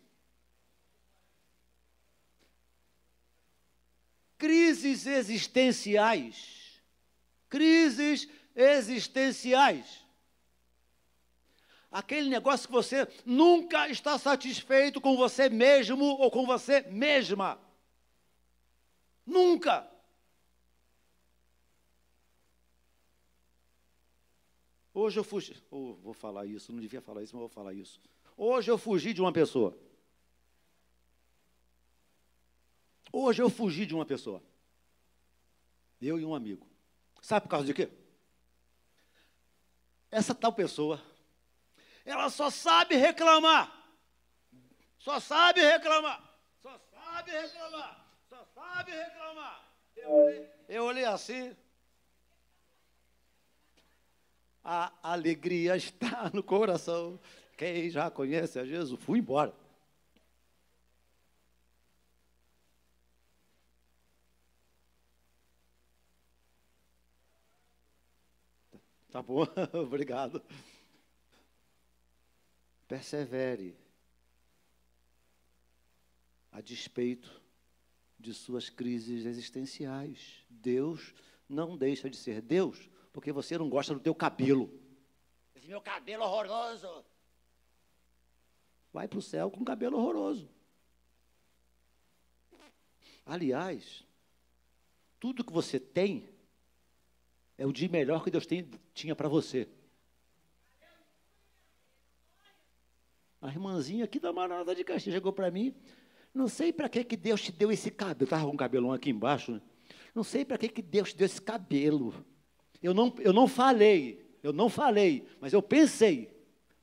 Crises 4.44 5.06
existenciais. 5.06 6.82
Crises 7.48 8.28
existenciais. 8.54 10.04
Aquele 11.90 12.28
negócio 12.28 12.68
que 12.68 12.74
você 12.74 13.08
nunca 13.24 13.88
está 13.88 14.18
satisfeito 14.18 15.00
com 15.00 15.16
você 15.16 15.48
mesmo 15.48 16.04
ou 16.04 16.30
com 16.30 16.44
você 16.44 16.82
mesma. 16.82 17.58
Nunca. 19.24 19.90
Hoje 24.92 25.18
eu 25.18 25.24
fugi. 25.24 25.56
Oh, 25.70 25.94
vou 25.94 26.12
falar 26.12 26.44
isso, 26.44 26.70
não 26.70 26.80
devia 26.80 27.00
falar 27.00 27.22
isso, 27.22 27.34
mas 27.34 27.40
vou 27.40 27.48
falar 27.48 27.72
isso. 27.72 27.98
Hoje 28.36 28.70
eu 28.70 28.76
fugi 28.76 29.14
de 29.14 29.22
uma 29.22 29.32
pessoa. 29.32 29.74
Hoje 33.16 33.40
eu 33.40 33.48
fugi 33.48 33.86
de 33.86 33.94
uma 33.94 34.04
pessoa. 34.04 34.42
Eu 36.02 36.18
e 36.18 36.24
um 36.24 36.34
amigo. 36.34 36.66
Sabe 37.22 37.44
por 37.44 37.50
causa 37.50 37.64
de 37.64 37.72
quê? 37.72 37.88
Essa 40.10 40.34
tal 40.34 40.52
pessoa, 40.52 41.00
ela 42.04 42.28
só 42.28 42.50
sabe 42.50 42.96
reclamar. 42.96 43.72
Só 44.98 45.20
sabe 45.20 45.60
reclamar. 45.60 46.28
Só 46.60 46.76
sabe 46.90 47.30
reclamar. 47.30 48.04
Só 48.28 48.44
sabe 48.52 48.90
reclamar. 48.90 49.64
Eu 49.96 50.10
olhei, 50.10 50.50
eu 50.68 50.84
olhei 50.84 51.04
assim. 51.04 51.56
A 54.64 54.92
alegria 55.04 55.76
está 55.78 56.32
no 56.34 56.42
coração. 56.42 57.20
Quem 57.56 57.88
já 57.90 58.10
conhece 58.10 58.58
a 58.58 58.64
Jesus, 58.64 59.00
fui 59.00 59.20
embora. 59.20 59.54
Tá 69.14 69.22
bom, 69.22 69.46
obrigado. 69.80 70.42
Persevere 72.88 73.78
a 76.50 76.60
despeito 76.60 77.40
de 78.18 78.34
suas 78.34 78.68
crises 78.68 79.24
existenciais. 79.24 80.44
Deus 80.50 81.14
não 81.48 81.76
deixa 81.76 82.10
de 82.10 82.16
ser 82.16 82.42
Deus 82.42 82.90
porque 83.12 83.30
você 83.30 83.56
não 83.56 83.70
gosta 83.70 83.94
do 83.94 84.00
teu 84.00 84.16
cabelo. 84.16 84.68
Esse 85.54 85.68
meu 85.68 85.80
cabelo 85.80 86.24
horroroso. 86.24 87.04
Vai 88.92 89.06
para 89.06 89.20
o 89.20 89.22
céu 89.22 89.48
com 89.48 89.64
cabelo 89.64 89.96
horroroso. 89.96 90.50
Aliás, 93.24 94.04
tudo 95.20 95.44
que 95.44 95.52
você 95.52 95.78
tem 95.78 96.28
é 97.56 97.64
o 97.64 97.72
de 97.72 97.88
melhor 97.88 98.24
que 98.24 98.30
Deus 98.32 98.44
tem, 98.44 98.68
tinha 98.94 99.14
para 99.14 99.28
você. 99.28 99.68
A 103.42 103.48
irmãzinha 103.48 104.04
aqui 104.04 104.18
da 104.18 104.32
Maranata 104.32 104.74
de 104.74 104.84
Caxias 104.84 105.14
chegou 105.14 105.32
para 105.32 105.50
mim. 105.50 105.74
Não 106.32 106.48
sei 106.48 106.72
para 106.72 106.88
que, 106.88 107.04
que 107.04 107.16
Deus 107.16 107.42
te 107.42 107.52
deu 107.52 107.70
esse 107.70 107.90
cabelo. 107.90 108.24
Estava 108.24 108.46
com 108.46 108.52
um 108.52 108.56
cabelão 108.56 108.92
aqui 108.92 109.10
embaixo. 109.10 109.52
Né? 109.52 109.60
Não 110.14 110.24
sei 110.24 110.44
para 110.44 110.56
que, 110.56 110.68
que 110.68 110.80
Deus 110.80 111.10
te 111.10 111.16
deu 111.16 111.26
esse 111.26 111.42
cabelo. 111.42 112.14
Eu 112.82 112.94
não, 112.94 113.14
eu 113.18 113.32
não 113.32 113.46
falei, 113.46 114.24
eu 114.42 114.52
não 114.52 114.68
falei, 114.68 115.26
mas 115.40 115.52
eu 115.52 115.62
pensei 115.62 116.34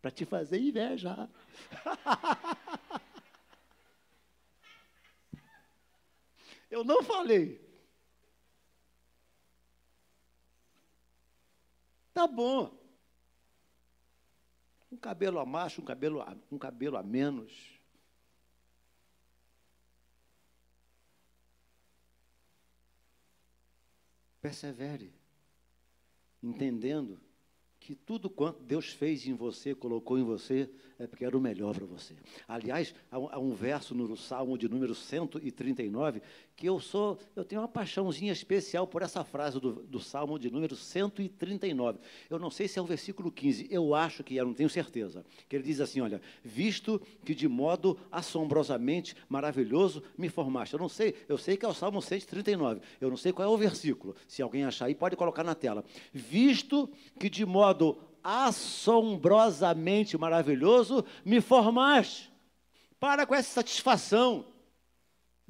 para 0.02 0.12
te 0.12 0.26
fazer 0.26 0.60
inveja. 0.60 1.30
eu 6.70 6.84
não 6.84 7.04
falei. 7.04 7.71
Tá 12.22 12.28
bom. 12.28 12.72
Um 14.92 14.98
cabelo 14.98 15.40
a 15.40 15.46
mais, 15.46 15.80
um 15.80 15.82
cabelo 15.82 16.22
a, 16.22 16.38
um 16.52 16.58
cabelo 16.60 16.96
a 16.96 17.02
menos. 17.02 17.52
Persevere, 24.40 25.12
entendendo 26.44 27.20
que 27.80 27.96
tudo 27.96 28.30
quanto 28.30 28.62
Deus 28.62 28.94
fez 28.94 29.26
em 29.26 29.34
você, 29.34 29.74
colocou 29.74 30.20
em 30.20 30.24
você, 30.24 30.70
é 31.00 31.08
porque 31.08 31.26
era 31.26 31.36
o 31.36 31.42
melhor 31.42 31.74
para 31.74 31.88
você. 31.88 32.16
Aliás, 32.48 32.94
há 33.10 33.18
um, 33.18 33.30
há 33.32 33.40
um, 33.40 33.56
verso 33.56 33.96
no 33.96 34.16
Salmo 34.16 34.56
de 34.56 34.70
número 34.70 34.94
139 34.94 36.22
que 36.62 36.70
eu 36.70 36.80
sou, 36.80 37.18
eu 37.36 37.44
tenho 37.44 37.60
uma 37.60 37.68
paixãozinha 37.68 38.32
especial 38.32 38.86
por 38.86 39.02
essa 39.02 39.24
frase 39.24 39.60
do, 39.60 39.82
do 39.82 40.00
Salmo 40.00 40.38
de 40.38 40.52
número 40.52 40.76
139. 40.76 41.98
Eu 42.30 42.38
não 42.38 42.52
sei 42.52 42.68
se 42.68 42.78
é 42.78 42.82
o 42.84 42.86
versículo 42.86 43.32
15, 43.32 43.68
eu 43.72 43.96
acho 43.96 44.24
que 44.24 44.38
é, 44.38 44.44
não 44.44 44.54
tenho 44.54 44.70
certeza. 44.70 45.26
Que 45.50 45.56
ele 45.56 45.64
diz 45.64 45.82
assim: 45.82 46.02
olha, 46.02 46.22
visto 46.44 47.02
que 47.26 47.34
de 47.34 47.48
modo 47.48 47.98
assombrosamente 48.12 49.16
maravilhoso 49.28 50.04
me 50.16 50.30
formaste. 50.30 50.76
Eu 50.76 50.80
não 50.80 50.88
sei, 50.88 51.16
eu 51.28 51.36
sei 51.36 51.58
que 51.58 51.66
é 51.66 51.68
o 51.68 51.74
Salmo 51.74 52.00
139. 52.00 52.80
Eu 53.02 53.10
não 53.10 53.18
sei 53.18 53.34
qual 53.34 53.50
é 53.50 53.52
o 53.52 53.58
versículo. 53.58 54.16
Se 54.28 54.44
alguém 54.44 54.64
achar 54.64 54.86
aí, 54.86 54.94
pode 54.94 55.16
colocar 55.16 55.44
na 55.44 55.56
tela. 55.56 55.84
Visto 56.14 56.88
que 57.20 57.28
de 57.28 57.44
modo 57.44 57.98
assombrosamente 58.24 60.16
maravilhoso 60.16 61.04
me 61.26 61.42
formaste. 61.42 62.32
Para 63.00 63.26
com 63.26 63.34
essa 63.34 63.50
satisfação 63.50 64.46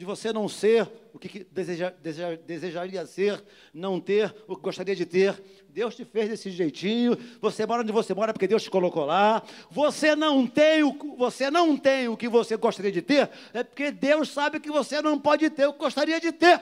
de 0.01 0.05
você 0.05 0.33
não 0.33 0.49
ser 0.49 0.89
o 1.13 1.19
que 1.19 1.43
deseja, 1.51 1.91
deseja, 1.91 2.35
desejaria 2.37 3.05
ser, 3.05 3.43
não 3.71 3.99
ter 4.01 4.35
o 4.47 4.55
que 4.55 4.61
gostaria 4.63 4.95
de 4.95 5.05
ter. 5.05 5.39
Deus 5.69 5.95
te 5.95 6.03
fez 6.03 6.27
desse 6.27 6.49
jeitinho, 6.49 7.15
você 7.39 7.67
mora 7.67 7.83
onde 7.83 7.91
você 7.91 8.11
mora 8.11 8.33
porque 8.33 8.47
Deus 8.47 8.63
te 8.63 8.71
colocou 8.71 9.05
lá. 9.05 9.43
Você 9.69 10.15
não 10.15 10.47
tem 10.47 10.81
o, 10.81 11.15
você 11.15 11.51
não 11.51 11.77
tem 11.77 12.07
o 12.07 12.17
que 12.17 12.27
você 12.27 12.57
gostaria 12.57 12.91
de 12.91 13.03
ter, 13.03 13.29
é 13.53 13.63
porque 13.63 13.91
Deus 13.91 14.29
sabe 14.29 14.59
que 14.59 14.71
você 14.71 15.03
não 15.03 15.19
pode 15.19 15.47
ter 15.51 15.67
o 15.67 15.73
que 15.73 15.77
gostaria 15.77 16.19
de 16.19 16.31
ter. 16.31 16.59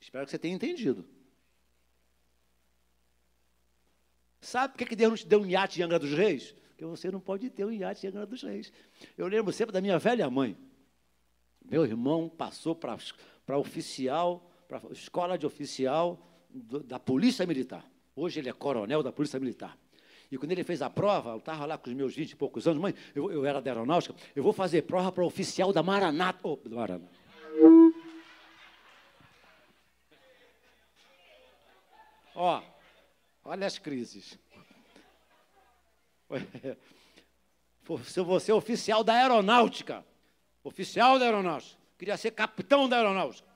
Espero 0.00 0.24
que 0.24 0.32
você 0.32 0.38
tenha 0.38 0.56
entendido. 0.56 1.08
Sabe 4.40 4.76
por 4.76 4.84
que 4.84 4.96
Deus 4.96 5.10
não 5.10 5.16
te 5.16 5.26
deu 5.28 5.42
um 5.42 5.46
iate 5.46 5.80
em 5.80 5.84
Angra 5.84 6.00
dos 6.00 6.12
Reis? 6.12 6.56
Porque 6.70 6.84
você 6.84 7.08
não 7.08 7.20
pode 7.20 7.48
ter 7.50 7.64
um 7.64 7.70
iate 7.70 8.04
em 8.04 8.10
Angra 8.10 8.26
dos 8.26 8.42
Reis. 8.42 8.72
Eu 9.16 9.28
lembro 9.28 9.52
sempre 9.52 9.72
da 9.72 9.80
minha 9.80 9.96
velha 9.96 10.28
mãe. 10.28 10.56
Meu 11.68 11.84
irmão 11.84 12.28
passou 12.28 12.74
para 12.74 13.58
oficial, 13.58 14.48
para 14.68 14.80
escola 14.92 15.36
de 15.36 15.44
oficial 15.46 16.18
do, 16.48 16.80
da 16.80 16.98
Polícia 16.98 17.44
Militar. 17.44 17.84
Hoje 18.14 18.40
ele 18.40 18.48
é 18.48 18.52
coronel 18.52 19.02
da 19.02 19.10
Polícia 19.10 19.40
Militar. 19.40 19.76
E 20.30 20.38
quando 20.38 20.52
ele 20.52 20.64
fez 20.64 20.80
a 20.82 20.90
prova, 20.90 21.30
eu 21.30 21.38
estava 21.38 21.66
lá 21.66 21.76
com 21.78 21.90
os 21.90 21.96
meus 21.96 22.14
20 22.14 22.30
e 22.32 22.36
poucos 22.36 22.66
anos, 22.66 22.80
mãe, 22.80 22.94
eu, 23.14 23.30
eu 23.30 23.44
era 23.44 23.60
da 23.60 23.70
aeronáutica, 23.70 24.14
eu 24.34 24.42
vou 24.42 24.52
fazer 24.52 24.82
prova 24.82 25.12
para 25.12 25.24
oficial 25.24 25.72
da 25.72 25.82
Maranata. 25.82 26.40
Oh, 26.42 26.58
Maranata. 26.68 27.26
Ó, 32.34 32.62
olha 33.44 33.66
as 33.66 33.78
crises. 33.78 34.38
Se 38.04 38.20
você 38.20 38.50
é 38.50 38.54
oficial 38.54 39.04
da 39.04 39.14
aeronáutica, 39.14 40.04
oficial 40.66 41.18
da 41.18 41.24
aeronáutica, 41.26 41.80
queria 41.96 42.16
ser 42.16 42.32
capitão 42.32 42.88
da 42.88 42.96
aeronáutica. 42.96 43.48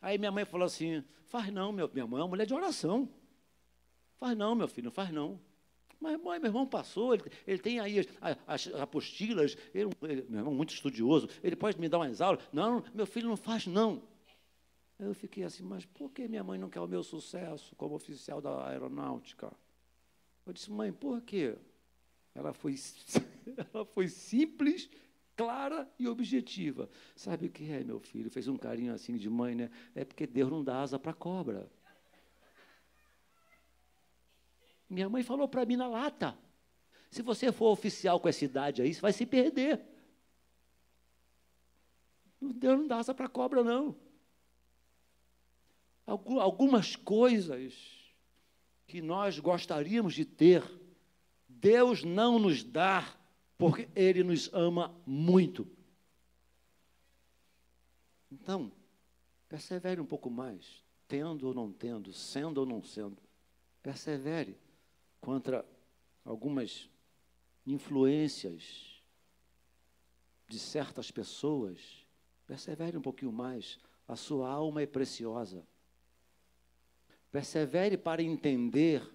Aí 0.00 0.18
minha 0.18 0.30
mãe 0.30 0.44
falou 0.44 0.66
assim: 0.66 1.04
faz 1.26 1.52
não, 1.52 1.72
meu, 1.72 1.90
minha 1.92 2.06
mãe 2.06 2.20
é 2.20 2.22
uma 2.22 2.28
mulher 2.28 2.46
de 2.46 2.54
oração. 2.54 3.08
Faz 4.18 4.36
não, 4.36 4.54
meu 4.54 4.68
filho, 4.68 4.86
não 4.86 4.92
faz 4.92 5.10
não. 5.10 5.40
Mas 6.00 6.20
mãe, 6.20 6.38
meu 6.40 6.48
irmão 6.48 6.66
passou, 6.66 7.14
ele, 7.14 7.22
ele 7.46 7.58
tem 7.58 7.78
aí 7.78 8.00
as, 8.20 8.68
as 8.68 8.80
apostilas, 8.80 9.56
ele, 9.72 9.90
ele, 10.02 10.26
meu 10.28 10.40
irmão 10.40 10.54
muito 10.54 10.74
estudioso, 10.74 11.28
ele 11.42 11.54
pode 11.54 11.78
me 11.80 11.88
dar 11.88 11.98
umas 11.98 12.20
aulas. 12.20 12.42
Não, 12.52 12.82
meu 12.92 13.06
filho 13.06 13.28
não 13.28 13.36
faz 13.36 13.66
não. 13.66 14.02
Eu 14.98 15.14
fiquei 15.14 15.44
assim, 15.44 15.62
mas 15.62 15.84
por 15.84 16.10
que 16.10 16.28
minha 16.28 16.44
mãe 16.44 16.58
não 16.58 16.68
quer 16.68 16.80
o 16.80 16.86
meu 16.86 17.02
sucesso 17.02 17.74
como 17.76 17.94
oficial 17.94 18.40
da 18.40 18.68
aeronáutica? 18.68 19.52
Eu 20.44 20.52
disse, 20.52 20.70
mãe, 20.70 20.92
por 20.92 21.20
quê? 21.22 21.56
Ela 22.34 22.52
foi, 22.52 22.74
ela 23.72 23.84
foi 23.84 24.08
simples 24.08 24.88
clara 25.36 25.90
e 25.98 26.06
objetiva. 26.08 26.88
Sabe 27.16 27.46
o 27.46 27.50
que 27.50 27.70
é, 27.70 27.82
meu 27.82 27.98
filho? 27.98 28.30
Fez 28.30 28.48
um 28.48 28.56
carinho 28.56 28.92
assim 28.92 29.16
de 29.16 29.28
mãe, 29.28 29.54
né? 29.54 29.70
É 29.94 30.04
porque 30.04 30.26
Deus 30.26 30.50
não 30.50 30.62
dá 30.62 30.80
asa 30.80 30.98
para 30.98 31.12
cobra. 31.12 31.70
Minha 34.88 35.08
mãe 35.08 35.22
falou 35.22 35.48
para 35.48 35.64
mim 35.64 35.76
na 35.76 35.88
lata: 35.88 36.36
se 37.10 37.22
você 37.22 37.50
for 37.50 37.70
oficial 37.70 38.20
com 38.20 38.28
essa 38.28 38.44
idade 38.44 38.82
aí, 38.82 38.92
você 38.92 39.00
vai 39.00 39.12
se 39.12 39.24
perder. 39.24 39.80
Deus 42.40 42.78
não 42.78 42.86
dá 42.86 42.98
asa 42.98 43.14
para 43.14 43.28
cobra, 43.28 43.62
não. 43.62 43.96
Algumas 46.06 46.96
coisas 46.96 47.74
que 48.86 49.00
nós 49.00 49.38
gostaríamos 49.38 50.14
de 50.14 50.24
ter, 50.24 50.62
Deus 51.48 52.02
não 52.02 52.38
nos 52.38 52.64
dá 52.64 53.16
porque 53.62 53.88
Ele 53.94 54.24
nos 54.24 54.52
ama 54.52 54.92
muito. 55.06 55.64
Então, 58.28 58.72
persevere 59.48 60.00
um 60.00 60.04
pouco 60.04 60.28
mais, 60.28 60.82
tendo 61.06 61.46
ou 61.46 61.54
não 61.54 61.72
tendo, 61.72 62.12
sendo 62.12 62.58
ou 62.58 62.66
não 62.66 62.82
sendo. 62.82 63.16
Persevere 63.80 64.58
contra 65.20 65.64
algumas 66.24 66.90
influências 67.64 69.00
de 70.48 70.58
certas 70.58 71.12
pessoas. 71.12 72.04
Persevere 72.48 72.96
um 72.96 73.02
pouquinho 73.02 73.30
mais. 73.30 73.78
A 74.08 74.16
sua 74.16 74.50
alma 74.50 74.82
é 74.82 74.86
preciosa. 74.86 75.64
Persevere 77.30 77.96
para 77.96 78.24
entender 78.24 79.08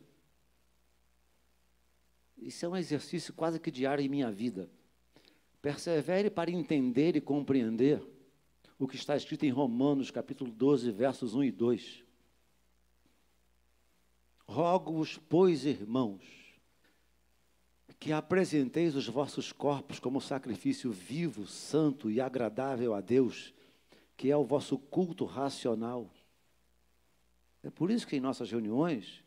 isso 2.38 2.66
é 2.66 2.70
um 2.70 2.78
exercício 2.78 3.34
quase 3.34 3.60
que 3.60 3.72
diário 3.72 4.04
em 4.04 4.10
minha 4.10 4.32
vida. 4.32 4.70
Persevere 5.62 6.30
para 6.30 6.52
entender 6.52 7.16
e 7.16 7.22
compreender 7.22 8.02
o 8.80 8.88
que 8.88 8.96
está 8.96 9.16
escrito 9.16 9.46
em 9.46 9.50
Romanos, 9.50 10.12
capítulo 10.12 10.52
12, 10.52 10.92
versos 10.92 11.34
1 11.34 11.44
e 11.46 11.52
2. 11.52 12.04
Rogo-vos, 14.48 15.18
pois, 15.18 15.66
irmãos, 15.66 16.24
que 18.00 18.14
apresenteis 18.14 18.96
os 18.96 19.08
vossos 19.08 19.52
corpos 19.52 20.00
como 20.00 20.22
sacrifício 20.22 20.92
vivo, 20.92 21.48
santo 21.48 22.12
e 22.12 22.22
agradável 22.22 22.94
a 22.94 23.02
Deus, 23.02 23.54
que 24.16 24.30
é 24.30 24.38
o 24.38 24.46
vosso 24.46 24.78
culto 24.78 25.26
racional. 25.26 26.10
É 27.64 27.70
por 27.70 27.90
isso 27.90 28.08
que 28.08 28.16
em 28.16 28.22
nossas 28.22 28.52
reuniões 28.52 29.24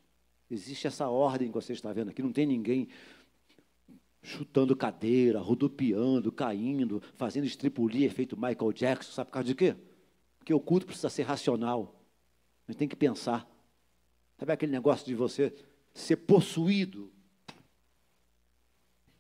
existe 0.51 0.87
essa 0.87 1.09
ordem 1.09 1.49
que 1.49 1.55
você 1.55 1.73
está 1.73 1.93
vendo 1.93 2.11
aqui, 2.11 2.23
não 2.23 2.33
tem 2.33 2.47
ninguém 2.47 2.89
chutando 4.23 4.77
cadeira, 4.77 5.41
rodopiando, 5.41 6.31
caindo, 6.31 7.03
fazendo 7.15 7.47
estripulia, 7.47 8.07
efeito 8.07 8.37
Michael 8.37 8.73
Jackson, 8.73 9.13
sabe 9.13 9.29
por 9.29 9.35
causa 9.35 9.47
de 9.47 9.55
quê? 9.55 9.77
Porque 10.39 10.53
o 10.53 10.61
culto 10.61 10.87
precisa 10.87 11.09
ser 11.09 11.23
racional. 11.23 12.03
A 12.67 12.73
gente 12.73 12.79
tem 12.79 12.89
que 12.89 12.97
pensar. 12.97 13.49
Sabe 14.39 14.53
aquele 14.53 14.73
negócio 14.73 15.07
de 15.07 15.15
você 15.15 15.55
ser 15.95 16.17
possuído? 16.17 17.11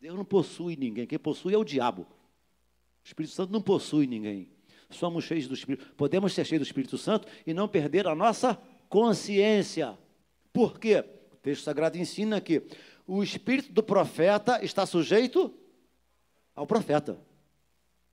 Deus 0.00 0.16
não 0.16 0.24
possui 0.24 0.76
ninguém, 0.76 1.06
quem 1.06 1.18
possui 1.18 1.54
é 1.54 1.58
o 1.58 1.64
diabo. 1.64 2.02
O 2.02 3.06
Espírito 3.06 3.34
Santo 3.34 3.52
não 3.52 3.62
possui 3.62 4.06
ninguém. 4.06 4.50
Somos 4.88 5.24
cheios 5.24 5.46
do 5.46 5.54
Espírito. 5.54 5.94
Podemos 5.94 6.32
ser 6.32 6.44
cheios 6.44 6.62
do 6.62 6.66
Espírito 6.66 6.98
Santo 6.98 7.28
e 7.46 7.54
não 7.54 7.68
perder 7.68 8.06
a 8.06 8.14
nossa 8.14 8.60
consciência. 8.88 9.96
Por 10.52 10.78
quê? 10.78 11.04
Texto 11.42 11.64
sagrado 11.64 11.96
ensina 11.96 12.40
que 12.40 12.62
o 13.06 13.22
espírito 13.22 13.72
do 13.72 13.82
profeta 13.82 14.62
está 14.64 14.84
sujeito 14.84 15.54
ao 16.54 16.66
profeta. 16.66 17.18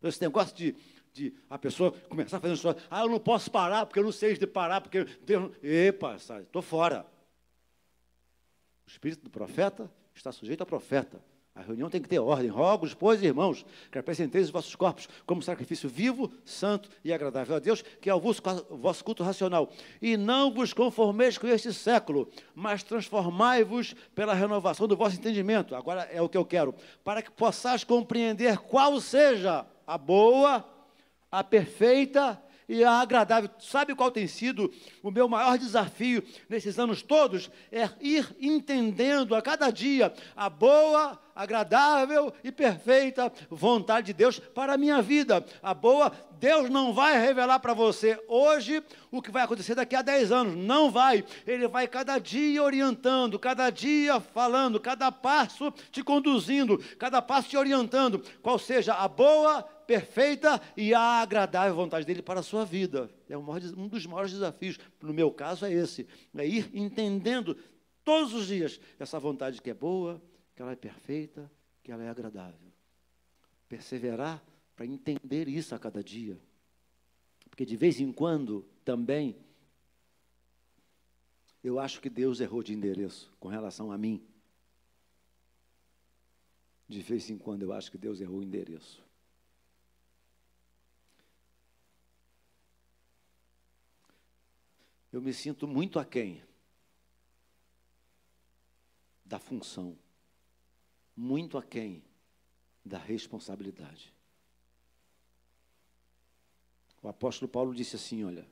Esse 0.02 0.22
negócio 0.22 0.56
de, 0.56 0.76
de 1.12 1.34
a 1.50 1.58
pessoa 1.58 1.92
começar 1.92 2.40
fazer 2.40 2.54
isso, 2.54 2.70
ah, 2.90 3.02
eu 3.02 3.10
não 3.10 3.20
posso 3.20 3.52
parar 3.52 3.86
porque 3.86 4.00
eu 4.00 4.04
não 4.04 4.12
sei 4.12 4.38
de 4.38 4.48
parar, 4.48 4.82
porque 4.82 5.04
Deus. 5.26 5.52
Epa, 5.62 6.16
estou 6.16 6.62
fora. 6.62 7.06
O 8.86 8.90
espírito 8.90 9.24
do 9.24 9.30
profeta 9.30 9.92
está 10.16 10.32
sujeito 10.32 10.62
ao 10.62 10.68
profeta. 10.68 11.22
A 11.58 11.62
reunião 11.64 11.90
tem 11.90 12.00
que 12.00 12.08
ter 12.08 12.20
ordem. 12.20 12.52
Rogos, 12.52 12.94
pois, 12.94 13.24
irmãos, 13.24 13.66
que 13.92 13.98
apresenteis 13.98 14.46
os 14.46 14.52
vossos 14.52 14.76
corpos 14.76 15.10
como 15.26 15.42
sacrifício 15.42 15.90
vivo, 15.90 16.32
santo 16.46 16.88
e 17.04 17.12
agradável 17.12 17.56
a 17.56 17.60
Deus, 17.60 17.84
que 18.00 18.08
é 18.08 18.14
o 18.14 18.20
vosso, 18.20 19.04
culto 19.04 19.24
racional. 19.24 19.72
E 20.00 20.16
não 20.16 20.54
vos 20.54 20.72
conformeis 20.72 21.36
com 21.36 21.48
este 21.48 21.74
século, 21.74 22.30
mas 22.54 22.84
transformai-vos 22.84 23.96
pela 24.14 24.36
renovação 24.36 24.88
do 24.88 24.96
vosso 24.96 25.16
entendimento. 25.16 25.76
Agora 25.76 26.04
é 26.12 26.22
o 26.22 26.30
que 26.30 26.38
eu 26.38 26.46
quero. 26.46 26.76
Para 27.04 27.24
que 27.24 27.32
possais 27.32 27.84
compreender 27.84 28.60
qual 28.60 29.02
seja 29.02 29.66
a 29.88 29.98
boa, 29.98 30.64
a 31.32 31.44
perfeita 31.44 32.40
e 32.70 32.84
a 32.84 32.92
agradável. 33.02 33.50
Sabe 33.60 33.96
qual 33.96 34.12
tem 34.12 34.28
sido 34.28 34.72
o 35.02 35.10
meu 35.10 35.28
maior 35.28 35.58
desafio 35.58 36.24
nesses 36.48 36.78
anos 36.78 37.02
todos? 37.02 37.50
É 37.72 37.90
ir 38.00 38.36
entendendo 38.40 39.34
a 39.34 39.42
cada 39.42 39.72
dia 39.72 40.14
a 40.36 40.50
boa, 40.50 41.20
agradável 41.38 42.34
e 42.44 42.52
perfeita 42.52 43.32
vontade 43.50 44.08
de 44.08 44.14
Deus 44.14 44.40
para 44.40 44.74
a 44.74 44.78
minha 44.78 45.02
vida. 45.02 45.46
A 45.62 45.74
boa, 45.74 46.12
Deus 46.40 46.70
não 46.70 46.94
vai 46.94 47.20
revelar 47.20 47.60
para 47.60 47.74
você 47.74 48.20
hoje 48.28 48.84
o 49.12 49.22
que 49.22 49.32
vai 49.32 49.44
acontecer 49.44 49.76
daqui 49.76 49.96
a 49.96 50.02
10 50.02 50.32
anos. 50.32 50.56
Não 50.56 50.90
vai. 50.90 51.24
Ele 51.46 51.68
vai 51.68 51.88
cada 51.88 52.18
dia 52.18 52.62
orientando, 52.64 53.38
cada 53.38 53.70
dia 53.70 54.20
falando, 54.20 54.80
cada 54.80 55.12
passo 55.12 55.72
te 55.92 56.04
conduzindo, 56.04 56.80
cada 56.98 57.22
passo 57.22 57.50
te 57.50 57.58
orientando. 57.58 58.22
Qual 58.42 58.58
seja 58.58 58.96
a 58.96 59.08
boa, 59.08 59.62
perfeita 59.62 60.60
e 60.76 60.94
a 60.94 61.22
agradável 61.22 61.76
vontade 61.76 62.06
dele 62.06 62.22
para 62.22 62.40
a 62.40 62.44
sua 62.44 62.66
vida. 62.66 63.10
É 63.30 63.38
um 63.38 63.88
dos 63.88 64.06
maiores 64.08 64.32
desafios. 64.32 64.80
No 65.02 65.14
meu 65.14 65.32
caso, 65.32 65.66
é 65.66 65.72
esse: 65.72 66.08
é 66.36 66.46
ir 66.46 66.70
entendendo 66.74 67.56
todos 68.04 68.34
os 68.34 68.48
dias 68.48 68.80
essa 69.00 69.20
vontade 69.20 69.62
que 69.62 69.70
é 69.70 69.74
boa, 69.74 70.22
que 70.58 70.64
ela 70.64 70.72
é 70.72 70.76
perfeita, 70.76 71.52
que 71.84 71.92
ela 71.92 72.04
é 72.04 72.10
agradável. 72.10 72.74
Perseverar 73.70 74.44
para 74.76 74.88
entender 74.88 75.48
isso 75.48 75.76
a 75.76 75.80
cada 75.80 76.04
dia. 76.04 76.42
Porque 77.48 77.64
de 77.64 77.78
vez 77.78 78.00
em 78.00 78.12
quando 78.12 78.68
também 78.84 79.38
eu 81.64 81.78
acho 81.78 82.02
que 82.02 82.10
Deus 82.10 82.40
errou 82.40 82.64
de 82.64 82.74
endereço 82.74 83.32
com 83.40 83.48
relação 83.48 83.92
a 83.92 84.00
mim. 84.00 84.28
De 86.90 87.04
vez 87.04 87.30
em 87.30 87.38
quando 87.38 87.62
eu 87.62 87.72
acho 87.72 87.92
que 87.92 87.98
Deus 88.00 88.20
errou 88.20 88.40
o 88.40 88.44
endereço. 88.44 89.06
Eu 95.14 95.22
me 95.22 95.34
sinto 95.36 95.68
muito 95.68 96.00
aquém 96.00 96.44
da 99.24 99.38
função 99.38 99.96
muito 101.18 101.58
aquém 101.58 102.04
da 102.86 103.00
responsabilidade. 103.00 104.14
O 107.02 107.08
apóstolo 107.08 107.50
Paulo 107.50 107.74
disse 107.74 107.96
assim: 107.96 108.24
Olha, 108.24 108.48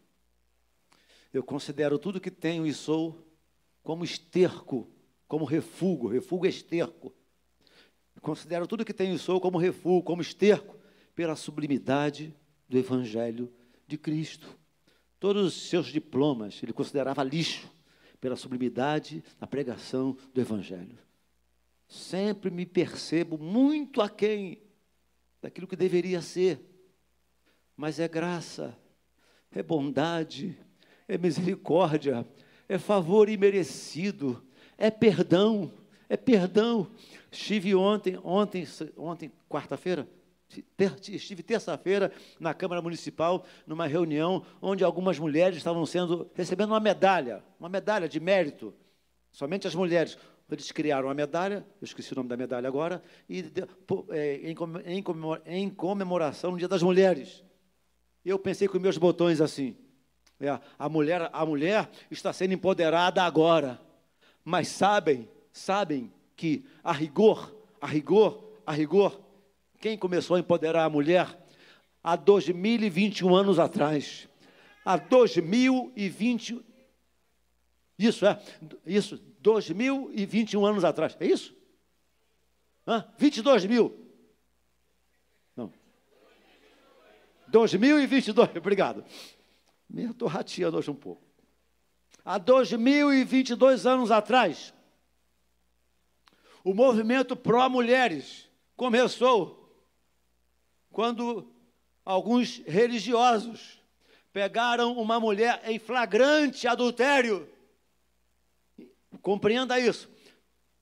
eu 1.32 1.44
considero 1.44 2.00
tudo 2.00 2.20
que 2.20 2.32
tenho 2.32 2.66
e 2.66 2.74
sou 2.74 3.24
como 3.84 4.04
esterco, 4.04 4.90
como 5.28 5.46
refúgio, 5.46 6.08
refúgio 6.08 6.48
é 6.48 6.50
esterco. 6.50 7.14
Eu 8.16 8.22
considero 8.22 8.66
tudo 8.66 8.86
que 8.86 8.94
tenho 8.94 9.14
e 9.14 9.20
sou 9.20 9.40
como 9.40 9.60
refúgio, 9.60 10.02
como 10.02 10.22
esterco, 10.22 10.76
pela 11.14 11.36
sublimidade 11.36 12.34
do 12.68 12.78
Evangelho 12.78 13.54
de 13.86 13.98
Cristo. 13.98 14.58
Todos 15.20 15.46
os 15.46 15.70
seus 15.70 15.88
diplomas 15.88 16.62
ele 16.64 16.74
considerava 16.74 17.24
lixo 17.24 17.72
pela 18.20 18.36
sublimidade 18.36 19.24
da 19.40 19.46
pregação 19.46 20.18
do 20.34 20.42
Evangelho 20.42 21.05
sempre 21.88 22.50
me 22.50 22.66
percebo 22.66 23.38
muito 23.38 24.02
aquém 24.02 24.62
daquilo 25.42 25.68
que 25.68 25.76
deveria 25.76 26.22
ser. 26.22 26.60
Mas 27.76 28.00
é 28.00 28.08
graça, 28.08 28.78
é 29.52 29.62
bondade, 29.62 30.58
é 31.08 31.18
misericórdia, 31.18 32.26
é 32.68 32.78
favor 32.78 33.30
imerecido, 33.30 34.44
é 34.78 34.90
perdão, 34.90 35.72
é 36.10 36.18
perdão. 36.18 36.90
Estive 37.32 37.76
ontem, 37.76 38.18
ontem, 38.24 38.66
ontem, 38.98 39.32
quarta-feira, 39.50 40.08
estive 41.10 41.44
terça-feira 41.44 42.12
na 42.40 42.54
Câmara 42.54 42.82
Municipal, 42.82 43.46
numa 43.68 43.88
reunião 43.88 44.46
onde 44.62 44.84
algumas 44.84 45.20
mulheres 45.20 45.58
estavam 45.58 45.86
sendo 45.86 46.30
recebendo 46.34 46.70
uma 46.72 46.80
medalha, 46.80 47.44
uma 47.60 47.70
medalha 47.70 48.08
de 48.08 48.20
mérito. 48.20 48.74
Somente 49.32 49.68
as 49.68 49.76
mulheres. 49.76 50.18
Eles 50.50 50.72
criaram 50.72 51.10
a 51.10 51.14
medalha, 51.14 51.66
eu 51.82 51.86
esqueci 51.86 52.14
o 52.14 52.16
nome 52.16 52.30
da 52.30 52.38
medalha 52.38 52.68
agora, 52.68 53.02
e 53.28 53.44
é, 54.12 54.54
em 55.48 55.70
comemoração 55.70 56.52
no 56.52 56.58
Dia 56.58 56.68
das 56.68 56.84
Mulheres. 56.84 57.44
Eu 58.24 58.38
pensei 58.38 58.68
com 58.68 58.80
meus 58.80 58.98
botões 58.98 59.42
assim. 59.42 59.76
É, 60.40 60.60
a, 60.78 60.90
mulher, 60.90 61.30
a 61.32 61.46
mulher 61.46 61.90
está 62.12 62.32
sendo 62.34 62.54
empoderada 62.54 63.24
agora. 63.24 63.80
Mas 64.44 64.68
sabem, 64.68 65.28
sabem 65.52 66.12
que 66.36 66.66
a 66.84 66.92
rigor, 66.92 67.56
a 67.82 67.88
rigor, 67.88 68.44
a 68.66 68.72
rigor, 68.72 69.20
quem 69.80 69.98
começou 69.98 70.36
a 70.36 70.40
empoderar 70.40 70.84
a 70.84 70.90
mulher? 70.90 71.40
Há 72.04 72.16
2021 72.16 73.36
anos 73.36 73.60
atrás. 73.60 74.28
Há 74.84 74.98
2020. 74.98 76.64
Isso 77.98 78.26
é, 78.26 78.42
isso, 78.86 79.18
2021 79.40 80.66
anos 80.66 80.84
atrás. 80.84 81.16
É 81.20 81.26
isso? 81.26 81.56
Hã? 82.86 83.06
22 83.18 83.66
mil. 83.66 83.98
Não. 85.56 85.72
2022, 87.48 88.50
obrigado. 88.58 89.04
Estou 89.94 90.28
rateando 90.28 90.78
hoje 90.78 90.92
um 90.92 90.96
pouco. 90.96 91.24
Há 92.24 92.38
2022 92.38 93.86
anos 93.86 94.12
atrás, 94.12 94.74
o 96.64 96.74
movimento 96.74 97.36
pró-mulheres 97.36 98.50
começou 98.76 99.62
quando 100.92 101.48
alguns 102.04 102.58
religiosos 102.66 103.80
pegaram 104.34 104.94
uma 104.94 105.20
mulher 105.20 105.62
em 105.66 105.78
flagrante 105.78 106.68
adultério 106.68 107.48
Compreenda 109.26 109.80
isso. 109.80 110.08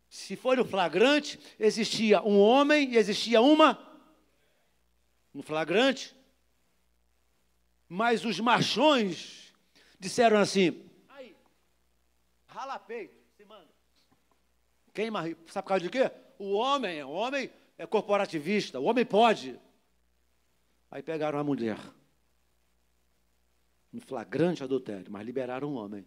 Se 0.10 0.36
for 0.36 0.58
no 0.58 0.66
flagrante, 0.66 1.40
existia 1.58 2.22
um 2.24 2.38
homem 2.38 2.92
e 2.92 2.98
existia 2.98 3.40
uma 3.40 3.80
no 5.34 5.42
flagrante. 5.42 6.14
Mas 7.88 8.26
os 8.26 8.42
machões 8.42 9.54
disseram 9.98 10.38
assim: 10.38 10.86
aí, 11.08 11.34
rala 12.46 12.78
peito, 12.78 13.16
se 13.38 13.46
manda. 13.46 13.70
Queima, 14.94 15.22
sabe 15.48 15.64
por 15.64 15.70
causa 15.70 15.84
de 15.86 15.90
quê? 15.90 16.12
O 16.38 16.52
homem, 16.52 17.02
o 17.02 17.12
homem 17.12 17.50
é 17.78 17.88
corporativista, 17.88 18.78
o 18.78 18.84
homem 18.84 19.06
pode. 19.06 19.58
Aí 20.92 21.02
pegaram 21.02 21.40
a 21.40 21.46
mulher. 21.46 21.80
no 23.90 24.02
flagrante 24.02 24.66
adultério, 24.66 25.10
mas 25.10 25.26
liberaram 25.26 25.72
um 25.72 25.76
homem. 25.76 26.06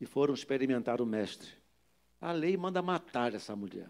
E 0.00 0.06
foram 0.06 0.34
experimentar 0.34 1.00
o 1.00 1.06
mestre. 1.06 1.50
A 2.20 2.32
lei 2.32 2.56
manda 2.56 2.82
matar 2.82 3.34
essa 3.34 3.54
mulher. 3.54 3.88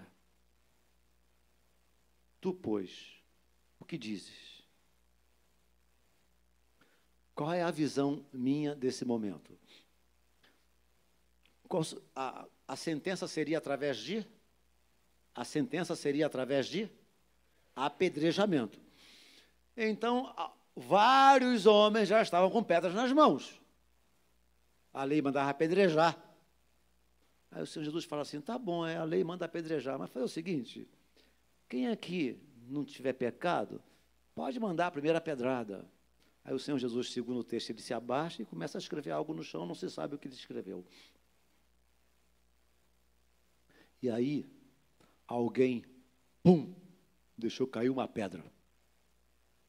Tu, 2.40 2.52
pois, 2.54 3.22
o 3.80 3.84
que 3.84 3.98
dizes? 3.98 4.62
Qual 7.34 7.52
é 7.52 7.62
a 7.62 7.70
visão 7.70 8.24
minha 8.32 8.74
desse 8.74 9.04
momento? 9.04 9.56
A, 12.14 12.46
a 12.66 12.76
sentença 12.76 13.28
seria 13.28 13.58
através 13.58 13.98
de? 13.98 14.26
A 15.34 15.44
sentença 15.44 15.94
seria 15.94 16.26
através 16.26 16.66
de 16.66 16.90
apedrejamento. 17.76 18.80
Então, 19.76 20.34
vários 20.74 21.66
homens 21.66 22.08
já 22.08 22.22
estavam 22.22 22.50
com 22.50 22.62
pedras 22.62 22.94
nas 22.94 23.12
mãos. 23.12 23.60
A 24.92 25.04
lei 25.04 25.20
mandava 25.22 25.50
apedrejar. 25.50 26.16
Aí 27.50 27.62
o 27.62 27.66
Senhor 27.66 27.84
Jesus 27.84 28.04
fala 28.04 28.22
assim: 28.22 28.40
tá 28.40 28.58
bom, 28.58 28.86
é, 28.86 28.96
a 28.96 29.04
lei 29.04 29.24
manda 29.24 29.44
apedrejar, 29.44 29.98
mas 29.98 30.10
faz 30.10 30.24
o 30.24 30.28
seguinte: 30.28 30.88
quem 31.68 31.88
aqui 31.88 32.40
não 32.68 32.84
tiver 32.84 33.12
pecado, 33.12 33.82
pode 34.34 34.58
mandar 34.60 34.88
a 34.88 34.90
primeira 34.90 35.20
pedrada. 35.20 35.84
Aí 36.44 36.54
o 36.54 36.58
Senhor 36.58 36.78
Jesus, 36.78 37.10
segundo 37.10 37.40
o 37.40 37.44
texto, 37.44 37.70
ele 37.70 37.82
se 37.82 37.92
abaixa 37.92 38.42
e 38.42 38.46
começa 38.46 38.78
a 38.78 38.80
escrever 38.80 39.10
algo 39.10 39.34
no 39.34 39.42
chão, 39.42 39.66
não 39.66 39.74
se 39.74 39.90
sabe 39.90 40.14
o 40.14 40.18
que 40.18 40.28
ele 40.28 40.34
escreveu. 40.34 40.84
E 44.00 44.08
aí, 44.08 44.46
alguém, 45.26 45.84
pum, 46.42 46.72
deixou 47.36 47.66
cair 47.66 47.90
uma 47.90 48.06
pedra. 48.06 48.44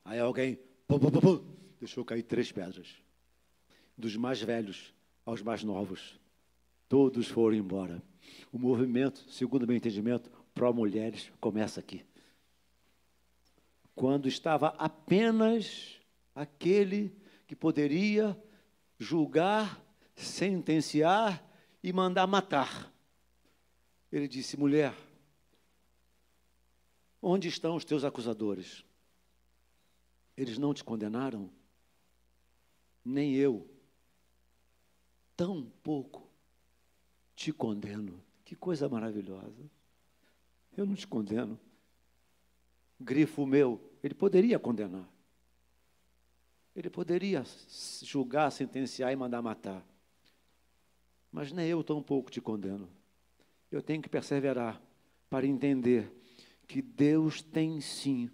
Aí 0.06 0.20
alguém, 0.20 0.56
pum, 0.88 1.00
pum, 1.00 1.12
pum, 1.12 1.20
pum, 1.20 1.56
deixou 1.80 2.06
cair 2.06 2.24
três 2.24 2.52
pedras. 2.52 2.96
Dos 3.98 4.16
mais 4.16 4.42
velhos 4.42 4.94
aos 5.30 5.42
mais 5.42 5.64
novos. 5.64 6.20
Todos 6.88 7.28
foram 7.28 7.56
embora. 7.56 8.02
O 8.52 8.58
movimento, 8.58 9.26
segundo 9.30 9.68
meu 9.68 9.76
entendimento, 9.76 10.30
pró-mulheres 10.54 11.32
começa 11.40 11.80
aqui. 11.80 12.04
Quando 13.96 14.28
estava 14.28 14.70
apenas 14.78 16.00
aquele 16.34 17.16
que 17.48 17.56
poderia 17.56 18.38
julgar, 18.98 19.84
sentenciar 20.16 21.44
e 21.84 21.94
mandar 21.94 22.28
matar. 22.28 22.92
Ele 24.12 24.28
disse: 24.28 24.58
mulher, 24.58 24.96
onde 27.22 27.48
estão 27.48 27.76
os 27.76 27.86
teus 27.86 28.04
acusadores? 28.04 28.84
Eles 30.36 30.58
não 30.58 30.74
te 30.74 30.84
condenaram? 30.84 31.50
Nem 33.04 33.36
eu. 33.36 33.79
Tão 35.40 35.72
pouco 35.82 36.28
te 37.34 37.54
condeno. 37.54 38.22
Que 38.44 38.58
coisa 38.58 38.90
maravilhosa. 38.90 39.72
Eu 40.76 40.86
não 40.86 40.96
te 40.96 41.08
condeno. 41.08 41.58
Grifo 43.00 43.46
meu, 43.46 43.80
ele 44.04 44.14
poderia 44.14 44.60
condenar. 44.60 45.08
Ele 46.76 46.90
poderia 46.90 47.46
julgar, 48.02 48.52
sentenciar 48.52 49.14
e 49.14 49.16
mandar 49.16 49.42
matar. 49.42 49.86
Mas 51.32 51.54
nem 51.54 51.68
eu 51.68 51.86
tão 51.86 52.04
pouco 52.04 52.30
te 52.30 52.42
condeno 52.42 52.90
eu 53.72 53.82
tenho 53.82 54.02
que 54.02 54.10
perseverar 54.10 54.82
para 55.30 55.46
entender 55.46 56.12
que 56.68 56.82
Deus 56.82 57.42
tem 57.42 57.80
sim 57.82 58.30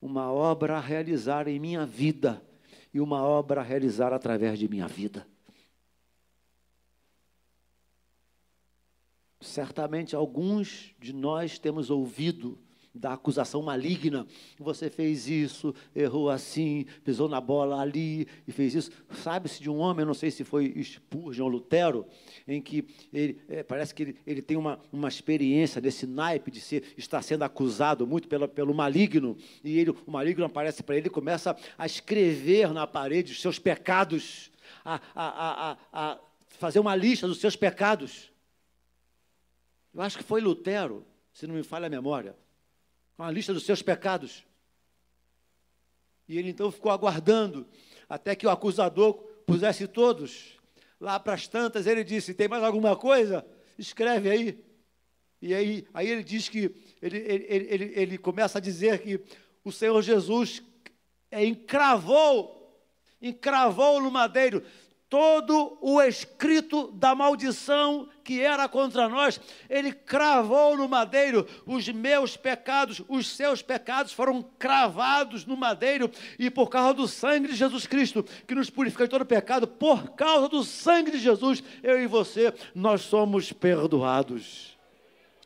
uma 0.00 0.32
obra 0.32 0.76
a 0.76 0.80
realizar 0.80 1.48
em 1.48 1.58
minha 1.58 1.84
vida 1.84 2.42
e 2.92 3.00
uma 3.00 3.22
obra 3.22 3.60
a 3.60 3.64
realizar 3.64 4.12
através 4.12 4.58
de 4.58 4.68
minha 4.68 4.86
vida. 4.86 5.26
Certamente 9.48 10.14
alguns 10.14 10.94
de 11.00 11.12
nós 11.12 11.58
temos 11.58 11.90
ouvido 11.90 12.58
da 12.94 13.14
acusação 13.14 13.62
maligna. 13.62 14.26
Você 14.58 14.90
fez 14.90 15.28
isso, 15.28 15.74
errou 15.94 16.28
assim, 16.28 16.84
pisou 17.04 17.28
na 17.28 17.40
bola 17.40 17.80
ali 17.80 18.26
e 18.46 18.52
fez 18.52 18.74
isso. 18.74 18.90
Sabe-se 19.10 19.62
de 19.62 19.70
um 19.70 19.78
homem, 19.78 20.04
não 20.04 20.14
sei 20.14 20.30
se 20.30 20.44
foi 20.44 20.74
Spurgeon 20.82 21.44
ou 21.44 21.50
Lutero, 21.50 22.06
em 22.46 22.60
que 22.60 22.84
ele, 23.12 23.40
é, 23.48 23.62
parece 23.62 23.94
que 23.94 24.02
ele, 24.02 24.16
ele, 24.26 24.42
tem 24.42 24.56
uma, 24.56 24.80
uma 24.92 25.08
experiência 25.08 25.80
desse 25.80 26.06
naipe 26.06 26.50
de 26.50 26.60
ser, 26.60 26.82
estar 26.96 27.22
sendo 27.22 27.44
acusado 27.44 28.06
muito 28.06 28.28
pela, 28.28 28.48
pelo 28.48 28.74
maligno, 28.74 29.36
e 29.62 29.78
ele, 29.78 29.90
o 29.90 30.10
maligno 30.10 30.44
aparece 30.44 30.82
para 30.82 30.96
ele 30.96 31.06
e 31.06 31.10
começa 31.10 31.56
a 31.76 31.86
escrever 31.86 32.72
na 32.72 32.86
parede 32.86 33.32
os 33.32 33.40
seus 33.40 33.58
pecados, 33.58 34.50
a, 34.84 35.00
a, 35.14 35.72
a, 35.72 35.78
a 35.92 36.18
fazer 36.50 36.80
uma 36.80 36.94
lista 36.96 37.26
dos 37.26 37.38
seus 37.38 37.56
pecados. 37.56 38.30
Eu 39.98 40.02
acho 40.02 40.16
que 40.16 40.24
foi 40.24 40.40
Lutero, 40.40 41.04
se 41.30 41.46
não 41.46 41.54
me 41.54 41.62
falha 41.62 41.88
a 41.88 41.90
memória 41.90 42.34
uma 43.18 43.30
lista 43.30 43.52
dos 43.52 43.64
seus 43.64 43.82
pecados. 43.82 44.44
E 46.28 46.38
ele 46.38 46.50
então 46.50 46.70
ficou 46.70 46.92
aguardando 46.92 47.66
até 48.08 48.36
que 48.36 48.46
o 48.46 48.50
acusador 48.50 49.14
pusesse 49.44 49.88
todos. 49.88 50.56
Lá 51.00 51.18
para 51.18 51.34
as 51.34 51.48
tantas, 51.48 51.86
ele 51.86 52.04
disse: 52.04 52.32
Tem 52.32 52.46
mais 52.46 52.62
alguma 52.62 52.94
coisa? 52.96 53.44
Escreve 53.76 54.30
aí. 54.30 54.64
E 55.40 55.54
aí, 55.54 55.86
aí 55.92 56.08
ele 56.08 56.24
diz 56.24 56.48
que, 56.48 56.74
ele, 57.00 57.18
ele, 57.18 57.46
ele, 57.48 57.92
ele 57.94 58.18
começa 58.18 58.58
a 58.58 58.60
dizer 58.60 59.00
que 59.00 59.20
o 59.64 59.70
Senhor 59.70 60.00
Jesus 60.02 60.62
encravou, 61.30 62.84
encravou 63.20 64.00
no 64.00 64.10
madeiro 64.10 64.64
todo 65.08 65.78
o 65.80 66.00
escrito 66.02 66.92
da 66.92 67.14
maldição 67.14 68.08
que 68.22 68.42
era 68.42 68.68
contra 68.68 69.08
nós, 69.08 69.40
ele 69.68 69.90
cravou 69.90 70.76
no 70.76 70.86
madeiro 70.86 71.46
os 71.64 71.88
meus 71.88 72.36
pecados, 72.36 73.02
os 73.08 73.34
seus 73.34 73.62
pecados 73.62 74.12
foram 74.12 74.42
cravados 74.58 75.46
no 75.46 75.56
madeiro, 75.56 76.10
e 76.38 76.50
por 76.50 76.68
causa 76.68 76.92
do 76.92 77.08
sangue 77.08 77.48
de 77.48 77.54
Jesus 77.54 77.86
Cristo, 77.86 78.22
que 78.46 78.54
nos 78.54 78.68
purifica 78.68 79.04
de 79.04 79.10
todo 79.10 79.24
pecado, 79.24 79.66
por 79.66 80.10
causa 80.10 80.48
do 80.48 80.62
sangue 80.62 81.12
de 81.12 81.18
Jesus, 81.18 81.64
eu 81.82 82.00
e 82.00 82.06
você, 82.06 82.52
nós 82.74 83.00
somos 83.00 83.50
perdoados. 83.50 84.76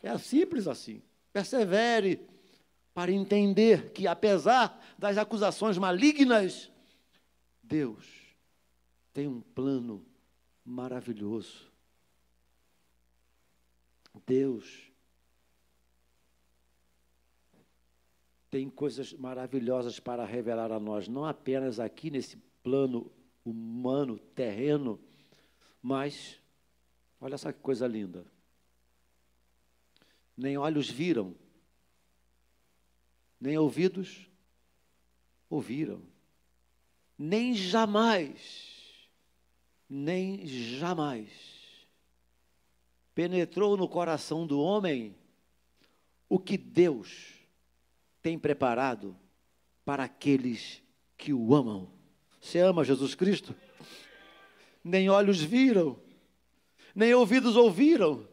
É 0.02 0.18
simples 0.18 0.66
assim. 0.66 1.00
Persevere 1.32 2.20
para 2.92 3.12
entender 3.12 3.92
que, 3.92 4.08
apesar 4.08 4.78
das 4.98 5.16
acusações 5.16 5.78
malignas, 5.78 6.70
Deus 7.62 8.21
tem 9.12 9.28
um 9.28 9.40
plano 9.40 10.04
maravilhoso. 10.64 11.70
Deus 14.26 14.90
tem 18.50 18.68
coisas 18.68 19.12
maravilhosas 19.14 19.98
para 19.98 20.24
revelar 20.26 20.70
a 20.70 20.78
nós, 20.78 21.08
não 21.08 21.24
apenas 21.24 21.80
aqui 21.80 22.10
nesse 22.10 22.36
plano 22.62 23.10
humano, 23.44 24.18
terreno, 24.18 25.00
mas 25.80 26.38
olha 27.18 27.38
que 27.38 27.52
coisa 27.54 27.86
linda. 27.86 28.26
Nem 30.36 30.58
olhos 30.58 30.90
viram, 30.90 31.34
nem 33.40 33.56
ouvidos 33.56 34.28
ouviram, 35.48 36.02
nem 37.18 37.54
jamais 37.54 38.71
nem 39.94 40.46
jamais 40.46 41.28
penetrou 43.14 43.76
no 43.76 43.86
coração 43.86 44.46
do 44.46 44.58
homem 44.58 45.14
o 46.30 46.38
que 46.38 46.56
Deus 46.56 47.34
tem 48.22 48.38
preparado 48.38 49.14
para 49.84 50.04
aqueles 50.04 50.82
que 51.18 51.30
o 51.30 51.54
amam. 51.54 51.92
Você 52.40 52.58
ama 52.58 52.86
Jesus 52.86 53.14
Cristo? 53.14 53.54
Nem 54.82 55.10
olhos 55.10 55.42
viram, 55.42 56.00
nem 56.94 57.12
ouvidos 57.12 57.54
ouviram, 57.54 58.26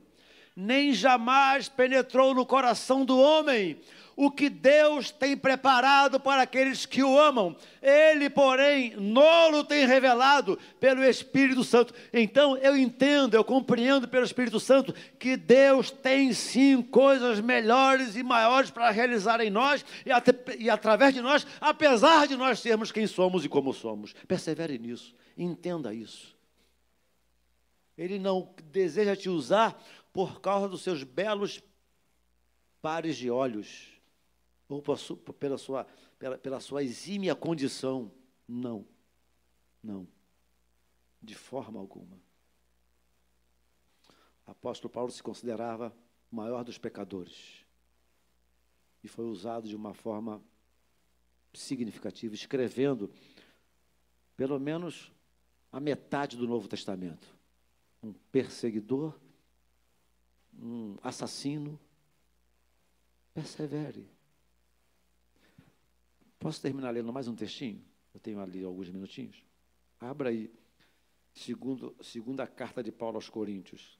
nem 0.59 0.93
jamais 0.93 1.69
penetrou 1.69 2.35
no 2.35 2.45
coração 2.45 3.05
do 3.05 3.17
homem 3.17 3.79
o 4.21 4.29
que 4.29 4.49
Deus 4.49 5.11
tem 5.11 5.37
preparado 5.37 6.19
para 6.19 6.41
aqueles 6.41 6.85
que 6.85 7.01
o 7.01 7.17
amam. 7.17 7.55
Ele, 7.81 8.29
porém, 8.29 8.93
nolo 8.97 9.63
tem 9.63 9.87
revelado 9.87 10.59
pelo 10.77 11.01
Espírito 11.05 11.63
Santo. 11.63 11.93
Então, 12.11 12.57
eu 12.57 12.75
entendo, 12.75 13.35
eu 13.35 13.45
compreendo 13.45 14.09
pelo 14.09 14.25
Espírito 14.25 14.59
Santo 14.59 14.93
que 15.17 15.37
Deus 15.37 15.89
tem 15.89 16.33
sim 16.33 16.81
coisas 16.81 17.39
melhores 17.39 18.17
e 18.17 18.21
maiores 18.21 18.69
para 18.69 18.91
realizar 18.91 19.39
em 19.39 19.49
nós 19.49 19.85
e, 20.05 20.09
e 20.65 20.69
através 20.69 21.13
de 21.13 21.21
nós, 21.21 21.47
apesar 21.61 22.27
de 22.27 22.35
nós 22.35 22.59
sermos 22.59 22.91
quem 22.91 23.07
somos 23.07 23.45
e 23.45 23.49
como 23.49 23.73
somos. 23.73 24.13
Persevere 24.27 24.77
nisso, 24.77 25.15
entenda 25.37 25.93
isso. 25.93 26.37
Ele 27.99 28.17
não 28.17 28.49
deseja 28.71 29.13
te 29.13 29.29
usar 29.29 29.77
por 30.11 30.41
causa 30.41 30.67
dos 30.67 30.81
seus 30.81 31.03
belos 31.03 31.61
pares 32.81 33.17
de 33.17 33.29
olhos 33.29 33.99
ou 34.67 34.81
pela 35.33 35.57
sua, 35.57 35.85
pela, 36.17 36.37
pela 36.37 36.59
sua 36.59 36.83
exímia 36.83 37.35
condição. 37.35 38.11
Não. 38.47 38.85
Não, 39.81 40.07
de 41.21 41.35
forma 41.35 41.79
alguma. 41.79 42.19
O 44.45 44.51
apóstolo 44.51 44.91
Paulo 44.91 45.11
se 45.11 45.23
considerava 45.23 45.95
o 46.31 46.35
maior 46.35 46.63
dos 46.63 46.77
pecadores 46.77 47.65
e 49.03 49.07
foi 49.07 49.25
usado 49.25 49.67
de 49.67 49.75
uma 49.75 49.93
forma 49.93 50.43
significativa, 51.53 52.35
escrevendo 52.35 53.09
pelo 54.35 54.59
menos 54.59 55.11
a 55.71 55.79
metade 55.79 56.35
do 56.35 56.47
Novo 56.47 56.67
Testamento. 56.67 57.27
Um 58.03 58.13
perseguidor, 58.31 59.17
um 60.61 60.97
assassino. 61.01 61.79
Persevere. 63.33 64.09
Posso 66.39 66.61
terminar 66.61 66.91
lendo 66.91 67.11
mais 67.11 67.27
um 67.27 67.35
textinho? 67.35 67.83
Eu 68.13 68.19
tenho 68.19 68.39
ali 68.39 68.63
alguns 68.63 68.89
minutinhos. 68.89 69.43
Abra 69.99 70.29
aí, 70.29 70.51
segundo, 71.33 71.95
segunda 72.01 72.47
carta 72.47 72.81
de 72.81 72.91
Paulo 72.91 73.17
aos 73.17 73.29
Coríntios, 73.29 73.99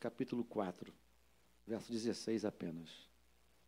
capítulo 0.00 0.44
4, 0.44 0.92
verso 1.66 1.90
16 1.90 2.44
apenas. 2.44 3.08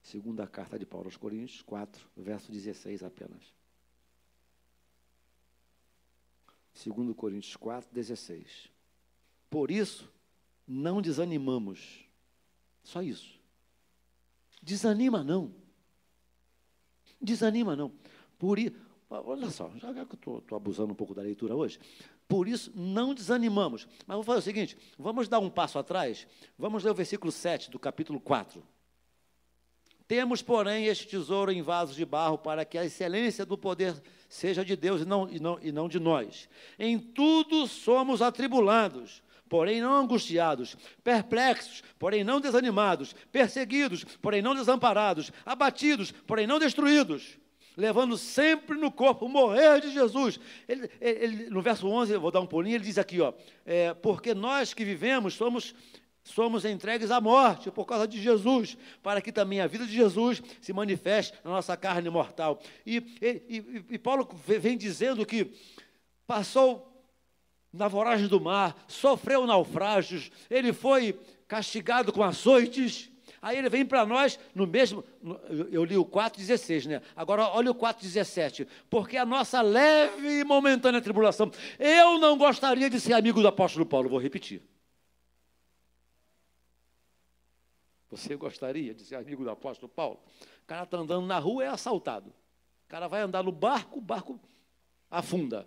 Segunda 0.03 0.47
carta 0.47 0.79
de 0.79 0.87
Paulo 0.87 1.07
aos 1.07 1.17
Coríntios, 1.17 1.63
4, 1.63 2.09
verso 2.17 2.51
16 2.51 3.03
apenas. 3.03 3.53
Segundo 6.73 7.15
Coríntios 7.15 7.57
4, 7.57 7.91
16. 7.93 8.71
Por 9.51 9.71
isso, 9.71 10.12
não 10.67 11.01
desanimamos. 11.01 12.05
Só 12.83 13.03
isso. 13.03 13.41
Desanima 14.63 15.23
não. 15.23 15.53
Desanima 17.21 17.77
não. 17.77 17.93
Por 18.39 18.59
isso, 18.59 18.77
olha 19.09 19.51
só, 19.51 19.71
já 19.77 19.93
que 19.93 20.01
eu 20.01 20.41
estou 20.41 20.57
abusando 20.57 20.93
um 20.93 20.97
pouco 20.97 21.15
da 21.15 21.23
leitura 21.23 21.55
hoje, 21.55 21.79
por 22.29 22.49
isso 22.49 22.73
não 22.75 23.15
desanimamos. 23.15 23.87
Mas 24.07 24.15
vou 24.17 24.25
fazer 24.25 24.39
o 24.39 24.43
seguinte: 24.43 24.77
vamos 24.99 25.29
dar 25.29 25.39
um 25.39 25.51
passo 25.51 25.79
atrás, 25.79 26.27
vamos 26.59 26.83
ler 26.83 26.91
o 26.91 26.95
versículo 26.95 27.31
7 27.31 27.71
do 27.71 27.79
capítulo 27.79 28.21
4. 28.21 28.63
Temos, 30.09 30.43
porém, 30.43 30.87
este 30.87 31.07
tesouro 31.07 31.51
em 31.53 31.63
vasos 31.63 31.97
de 31.97 32.05
barro, 32.05 32.37
para 32.37 32.65
que 32.65 32.77
a 32.77 32.85
excelência 32.85 33.47
do 33.47 33.57
poder 33.57 34.03
seja 34.29 34.65
de 34.65 34.77
Deus 34.77 35.03
e 35.03 35.05
não, 35.05 35.31
e 35.31 35.39
não, 35.39 35.59
e 35.63 35.73
não 35.73 35.89
de 35.89 35.99
nós. 35.99 36.49
Em 36.79 36.99
tudo 36.99 37.67
somos 37.67 38.21
atribulados, 38.21 39.23
porém 39.53 39.83
não 39.83 39.93
angustiados, 39.93 40.75
perplexos, 41.05 41.85
porém 41.99 42.25
não 42.25 42.41
desanimados, 42.41 43.15
perseguidos, 43.31 44.03
porém 44.03 44.41
não 44.41 44.55
desamparados, 44.55 45.31
abatidos, 45.45 46.11
porém 46.11 46.47
não 46.47 46.59
destruídos 46.59 47.39
levando 47.75 48.19
sempre 48.19 48.77
no 48.77 48.91
corpo 48.91 49.25
o 49.25 49.29
morrer 49.31 49.81
de 49.81 49.91
Jesus. 49.91 50.39
Ele, 50.69 50.91
ele, 51.01 51.51
no 51.51 51.63
verso 51.63 51.87
11, 51.87 52.13
eu 52.13 52.21
vou 52.21 52.31
dar 52.31 52.41
um 52.41 52.47
pulinho, 52.47 52.77
ele 52.77 52.85
diz 52.85 52.99
aqui, 52.99 53.19
ó, 53.19 53.33
é, 53.65 53.95
porque 53.95 54.35
nós 54.35 54.75
que 54.75 54.85
vivemos 54.85 55.35
somos 55.35 55.75
somos 56.23 56.65
entregues 56.65 57.11
à 57.11 57.21
morte 57.21 57.71
por 57.71 57.85
causa 57.85 58.07
de 58.07 58.21
Jesus, 58.21 58.77
para 59.03 59.21
que 59.21 59.33
também 59.33 59.61
a 59.61 59.67
vida 59.67 59.87
de 59.87 59.93
Jesus 59.93 60.43
se 60.61 60.73
manifeste 60.73 61.35
na 61.43 61.51
nossa 61.51 61.77
carne 61.77 62.09
mortal. 62.11 62.61
E, 62.87 62.99
e, 63.21 63.85
e 63.91 63.99
Paulo 63.99 64.29
vem 64.47 64.77
dizendo 64.79 65.27
que 65.27 65.53
passou 66.27 66.92
na 67.73 67.89
voragem 67.89 68.29
do 68.29 68.41
mar, 68.41 68.77
sofreu 68.87 69.47
naufrágios, 69.47 70.31
ele 70.51 70.73
foi 70.73 71.19
castigado 71.49 72.13
com 72.13 72.23
açoites, 72.23 73.13
Aí 73.43 73.59
ele 73.59 73.69
vem 73.69 73.85
para 73.85 74.07
nós 74.07 74.39
no 74.55 74.69
mesmo. 74.69 75.05
Eu 75.73 75.85
li 75.85 75.97
o 75.97 76.05
4,16, 76.05 76.87
né? 76.87 77.03
Agora 77.17 77.49
olha 77.49 77.73
o 77.73 77.75
4,17. 77.75 78.69
Porque 78.89 79.17
a 79.17 79.27
nossa 79.27 79.61
leve 79.61 80.39
e 80.39 80.45
momentânea 80.45 81.03
tribulação. 81.03 81.51
Eu 81.77 82.21
não 82.21 82.39
gostaria 82.39 82.89
de 82.89 83.01
ser 83.01 83.15
amigo 83.15 83.43
do 83.43 83.49
apóstolo 83.49 83.85
Paulo, 83.85 84.09
vou 84.09 84.21
repetir. 84.21 84.63
Você 88.11 88.37
gostaria 88.37 88.95
de 88.95 89.03
ser 89.05 89.17
amigo 89.17 89.43
do 89.43 89.51
apóstolo 89.51 89.89
Paulo? 89.89 90.21
O 90.63 90.67
cara 90.67 90.85
está 90.85 90.99
andando 90.99 91.27
na 91.27 91.41
rua, 91.41 91.65
é 91.65 91.69
assaltado. 91.69 92.29
O 92.87 92.89
cara 92.89 93.09
vai 93.09 93.23
andar 93.23 93.43
no 93.43 93.51
barco, 93.51 93.99
o 93.99 94.03
barco 94.03 94.39
afunda. 95.11 95.67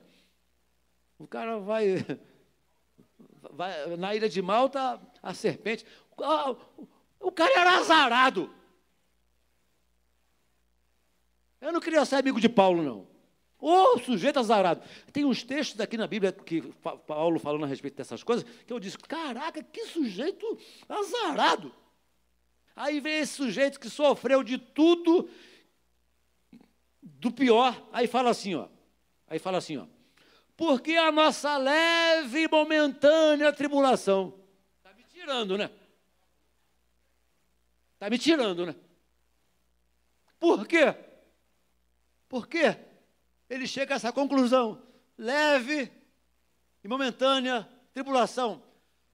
O 1.17 1.27
cara 1.27 1.59
vai, 1.59 1.95
vai 3.51 3.95
na 3.97 4.15
ilha 4.15 4.29
de 4.29 4.41
Malta, 4.41 4.99
a 5.21 5.33
serpente. 5.33 5.85
Ah, 6.21 6.55
o 7.19 7.31
cara 7.31 7.59
era 7.59 7.77
azarado. 7.77 8.53
Eu 11.61 11.71
não 11.71 11.79
queria 11.79 12.05
ser 12.05 12.17
amigo 12.17 12.39
de 12.39 12.49
Paulo, 12.49 12.83
não. 12.83 13.07
Ô, 13.59 13.95
oh, 13.95 13.99
sujeito 13.99 14.37
azarado. 14.37 14.83
Tem 15.11 15.25
uns 15.25 15.43
textos 15.43 15.79
aqui 15.79 15.97
na 15.97 16.05
Bíblia 16.05 16.31
que 16.31 16.61
Paulo 17.07 17.39
falando 17.39 17.63
a 17.63 17.67
respeito 17.67 17.95
dessas 17.95 18.21
coisas, 18.21 18.45
que 18.65 18.71
eu 18.71 18.79
disse, 18.79 18.97
caraca, 18.97 19.63
que 19.63 19.85
sujeito 19.87 20.57
azarado. 20.87 21.73
Aí 22.75 22.99
vem 22.99 23.19
esse 23.19 23.33
sujeito 23.33 23.79
que 23.79 23.89
sofreu 23.89 24.43
de 24.43 24.57
tudo, 24.57 25.29
do 27.01 27.31
pior, 27.31 27.87
aí 27.91 28.05
fala 28.05 28.29
assim, 28.29 28.53
ó. 28.53 28.67
Aí 29.27 29.39
fala 29.39 29.57
assim, 29.57 29.77
ó. 29.77 29.87
Porque 30.57 30.93
a 30.93 31.11
nossa 31.11 31.57
leve 31.57 32.43
e 32.43 32.47
momentânea 32.47 33.51
tribulação. 33.51 34.39
Está 34.77 34.93
me 34.93 35.03
tirando, 35.03 35.57
né? 35.57 35.69
Está 37.93 38.09
me 38.09 38.17
tirando, 38.17 38.65
né? 38.65 38.75
Por 40.39 40.65
quê? 40.67 40.95
Por 42.29 42.47
quê? 42.47 42.77
Ele 43.49 43.67
chega 43.67 43.95
a 43.95 43.97
essa 43.97 44.11
conclusão. 44.11 44.81
Leve 45.17 45.91
e 46.83 46.87
momentânea 46.87 47.67
tribulação, 47.93 48.61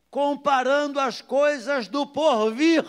comparando 0.10 1.00
as 1.00 1.22
coisas 1.22 1.88
do 1.88 2.06
porvir. 2.06 2.84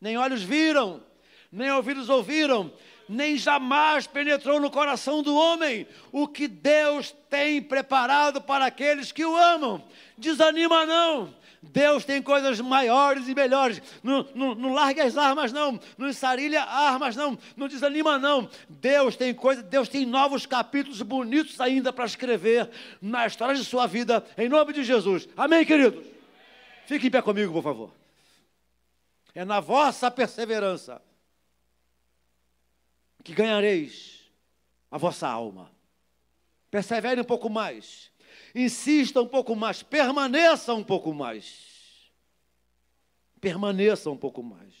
Nem 0.00 0.18
olhos 0.18 0.42
viram, 0.42 1.04
nem 1.50 1.70
ouvidos 1.70 2.08
ouviram, 2.08 2.72
nem 3.08 3.36
jamais 3.36 4.06
penetrou 4.06 4.60
no 4.60 4.70
coração 4.70 5.22
do 5.22 5.34
homem 5.34 5.86
o 6.12 6.28
que 6.28 6.46
Deus 6.46 7.14
tem 7.30 7.62
preparado 7.62 8.40
para 8.40 8.66
aqueles 8.66 9.10
que 9.10 9.24
o 9.24 9.36
amam. 9.36 9.82
Desanima 10.16 10.84
não, 10.84 11.34
Deus 11.62 12.04
tem 12.04 12.22
coisas 12.22 12.60
maiores 12.60 13.28
e 13.28 13.34
melhores. 13.34 13.82
Não, 14.02 14.26
não, 14.34 14.54
não 14.54 14.72
largue 14.74 15.00
as 15.00 15.16
armas, 15.16 15.52
não. 15.52 15.78
Não 15.96 16.08
ensarilha 16.08 16.62
armas, 16.62 17.16
não. 17.16 17.38
Não 17.56 17.66
desanima, 17.66 18.18
não. 18.18 18.48
Deus 18.68 19.16
tem 19.16 19.34
coisa, 19.34 19.62
Deus 19.62 19.88
tem 19.88 20.06
novos 20.06 20.46
capítulos 20.46 21.02
bonitos 21.02 21.60
ainda 21.60 21.92
para 21.92 22.04
escrever 22.04 22.70
na 23.02 23.26
história 23.26 23.56
de 23.56 23.64
sua 23.64 23.86
vida, 23.86 24.24
em 24.36 24.48
nome 24.48 24.72
de 24.72 24.84
Jesus. 24.84 25.28
Amém, 25.36 25.64
queridos? 25.64 26.06
Fique 26.86 27.08
em 27.08 27.10
pé 27.10 27.20
comigo, 27.20 27.52
por 27.52 27.62
favor. 27.62 27.90
É 29.34 29.44
na 29.44 29.60
vossa 29.60 30.10
perseverança 30.10 31.02
que 33.22 33.34
ganhareis 33.34 34.30
a 34.90 34.98
vossa 34.98 35.28
alma. 35.28 35.70
Persevere 36.70 37.20
um 37.20 37.24
pouco 37.24 37.48
mais 37.48 38.10
insista 38.54 39.20
um 39.20 39.28
pouco 39.28 39.54
mais, 39.54 39.82
permaneça 39.82 40.74
um 40.74 40.84
pouco 40.84 41.12
mais. 41.12 42.12
Permaneça 43.40 44.10
um 44.10 44.16
pouco 44.16 44.42
mais. 44.42 44.74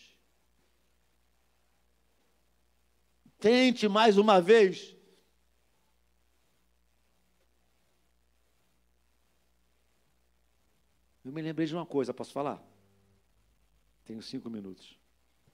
Tente 3.38 3.88
mais 3.88 4.18
uma 4.18 4.40
vez. 4.40 4.96
Eu 11.24 11.30
me 11.30 11.42
lembrei 11.42 11.66
de 11.66 11.74
uma 11.74 11.86
coisa, 11.86 12.12
posso 12.12 12.32
falar? 12.32 12.60
Tenho 14.04 14.22
cinco 14.22 14.50
minutos. 14.50 14.98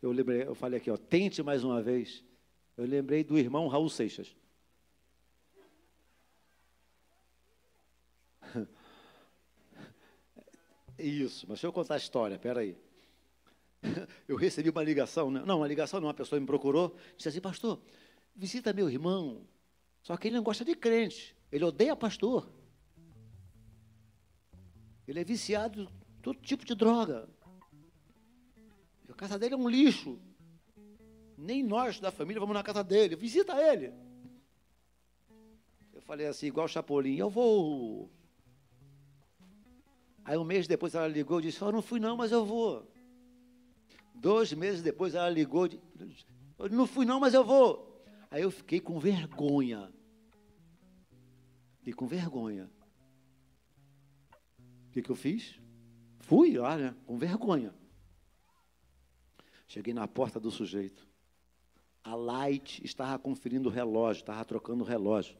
Eu 0.01 0.13
lembrei, 0.13 0.47
eu 0.47 0.55
falei 0.55 0.79
aqui, 0.79 0.91
ó, 0.91 0.97
tente 0.97 1.43
mais 1.43 1.63
uma 1.63 1.83
vez. 1.83 2.25
Eu 2.77 2.87
lembrei 2.87 3.23
do 3.23 3.39
irmão 3.39 3.69
Raul 3.69 3.89
Seixas. 3.89 4.35
Isso, 10.99 11.47
mas 11.49 11.57
deixa 11.57 11.67
eu 11.67 11.73
contar 11.73 11.95
a 11.95 11.99
história, 11.99 12.39
peraí. 12.39 12.77
Eu 14.27 14.37
recebi 14.37 14.71
uma 14.71 14.83
ligação, 14.83 15.31
né? 15.31 15.43
não, 15.45 15.59
uma 15.59 15.69
ligação 15.69 16.01
não, 16.01 16.09
uma 16.09 16.15
pessoa 16.15 16.41
me 16.41 16.47
procurou, 16.47 16.97
disse 17.17 17.29
assim, 17.29 17.41
pastor, 17.41 17.81
visita 18.35 18.73
meu 18.73 18.89
irmão, 18.91 19.47
só 20.03 20.17
que 20.17 20.29
ele 20.29 20.37
não 20.37 20.43
gosta 20.43 20.65
de 20.65 20.75
crente, 20.75 21.37
ele 21.53 21.65
odeia 21.65 21.95
pastor. 21.95 22.51
Ele 25.07 25.21
é 25.21 25.25
viciado 25.25 25.83
em 25.83 25.89
todo 26.23 26.41
tipo 26.41 26.65
de 26.65 26.75
droga. 26.75 27.29
A 29.09 29.13
casa 29.15 29.39
dele 29.39 29.55
é 29.55 29.57
um 29.57 29.69
lixo. 29.69 30.19
Nem 31.37 31.63
nós 31.63 31.99
da 32.01 32.11
família 32.11 32.41
vamos 32.41 32.55
na 32.55 32.63
casa 32.63 32.83
dele, 32.83 33.17
visita 33.17 33.61
ele. 33.61 33.93
Eu 35.93 36.01
falei 36.03 36.27
assim, 36.27 36.47
igual 36.47 36.67
o 36.67 36.69
Chapolin, 36.69 37.17
eu 37.17 37.31
vou. 37.31 38.11
Aí 40.25 40.39
um 40.39 40.45
mês 40.45 40.67
depois 40.67 40.95
ela 40.95 41.07
ligou 41.07 41.41
e 41.41 41.45
disse, 41.45 41.63
oh, 41.63 41.71
não 41.71 41.83
fui 41.83 42.01
não, 42.01 42.17
mas 42.17 42.33
eu 42.33 42.45
vou. 42.45 42.91
Dois 44.15 44.53
meses 44.53 44.83
depois 44.83 45.15
ela 45.15 45.29
ligou, 45.29 45.67
e 45.67 45.81
disse, 46.07 46.25
não 46.71 46.87
fui 46.87 47.05
não, 47.05 47.21
mas 47.21 47.35
eu 47.35 47.45
vou. 47.45 48.03
Aí 48.31 48.43
eu 48.43 48.51
fiquei 48.51 48.81
com 48.81 48.99
vergonha. 48.99 49.93
E 51.85 51.93
com 51.93 52.07
vergonha. 52.07 52.71
O 54.89 54.91
que, 54.93 55.03
que 55.03 55.11
eu 55.11 55.17
fiz? 55.17 55.61
Fui 56.21 56.57
lá, 56.57 56.77
né? 56.79 56.95
Com 57.07 57.19
vergonha. 57.19 57.75
Cheguei 59.67 59.93
na 59.93 60.09
porta 60.09 60.41
do 60.41 60.51
sujeito. 60.51 61.07
A 62.05 62.15
Light 62.15 62.85
estava 62.85 63.19
conferindo 63.19 63.71
o 63.71 63.73
relógio, 63.73 64.21
estava 64.21 64.45
trocando 64.45 64.85
o 64.85 64.87
relógio. 64.87 65.35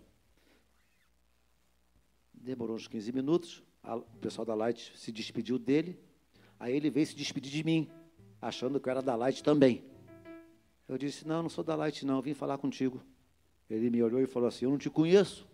Demorou 2.33 2.75
uns 2.75 2.89
15 2.89 3.13
minutos. 3.13 3.63
A, 3.83 3.97
o 3.97 4.03
pessoal 4.19 4.47
da 4.47 4.55
Light 4.55 4.93
se 4.97 5.13
despediu 5.13 5.59
dele. 5.59 5.99
Aí 6.59 6.75
ele 6.75 6.89
veio 6.89 7.07
se 7.07 7.15
despedir 7.15 7.53
de 7.53 7.63
mim, 7.63 7.91
achando 8.41 8.81
que 8.81 8.89
eu 8.89 8.91
era 8.91 9.03
da 9.03 9.15
Light 9.15 9.45
também. 9.45 9.85
Eu 10.89 10.97
disse: 10.97 11.29
Não, 11.29 11.43
não 11.43 11.51
sou 11.51 11.63
da 11.63 11.75
Light, 11.75 12.07
não, 12.07 12.23
vim 12.23 12.33
falar 12.33 12.57
contigo. 12.57 13.03
Ele 13.69 13.91
me 13.91 14.03
olhou 14.03 14.21
e 14.21 14.27
falou 14.27 14.49
assim: 14.49 14.65
Eu 14.65 14.71
não 14.71 14.79
te 14.79 14.89
conheço. 14.89 15.47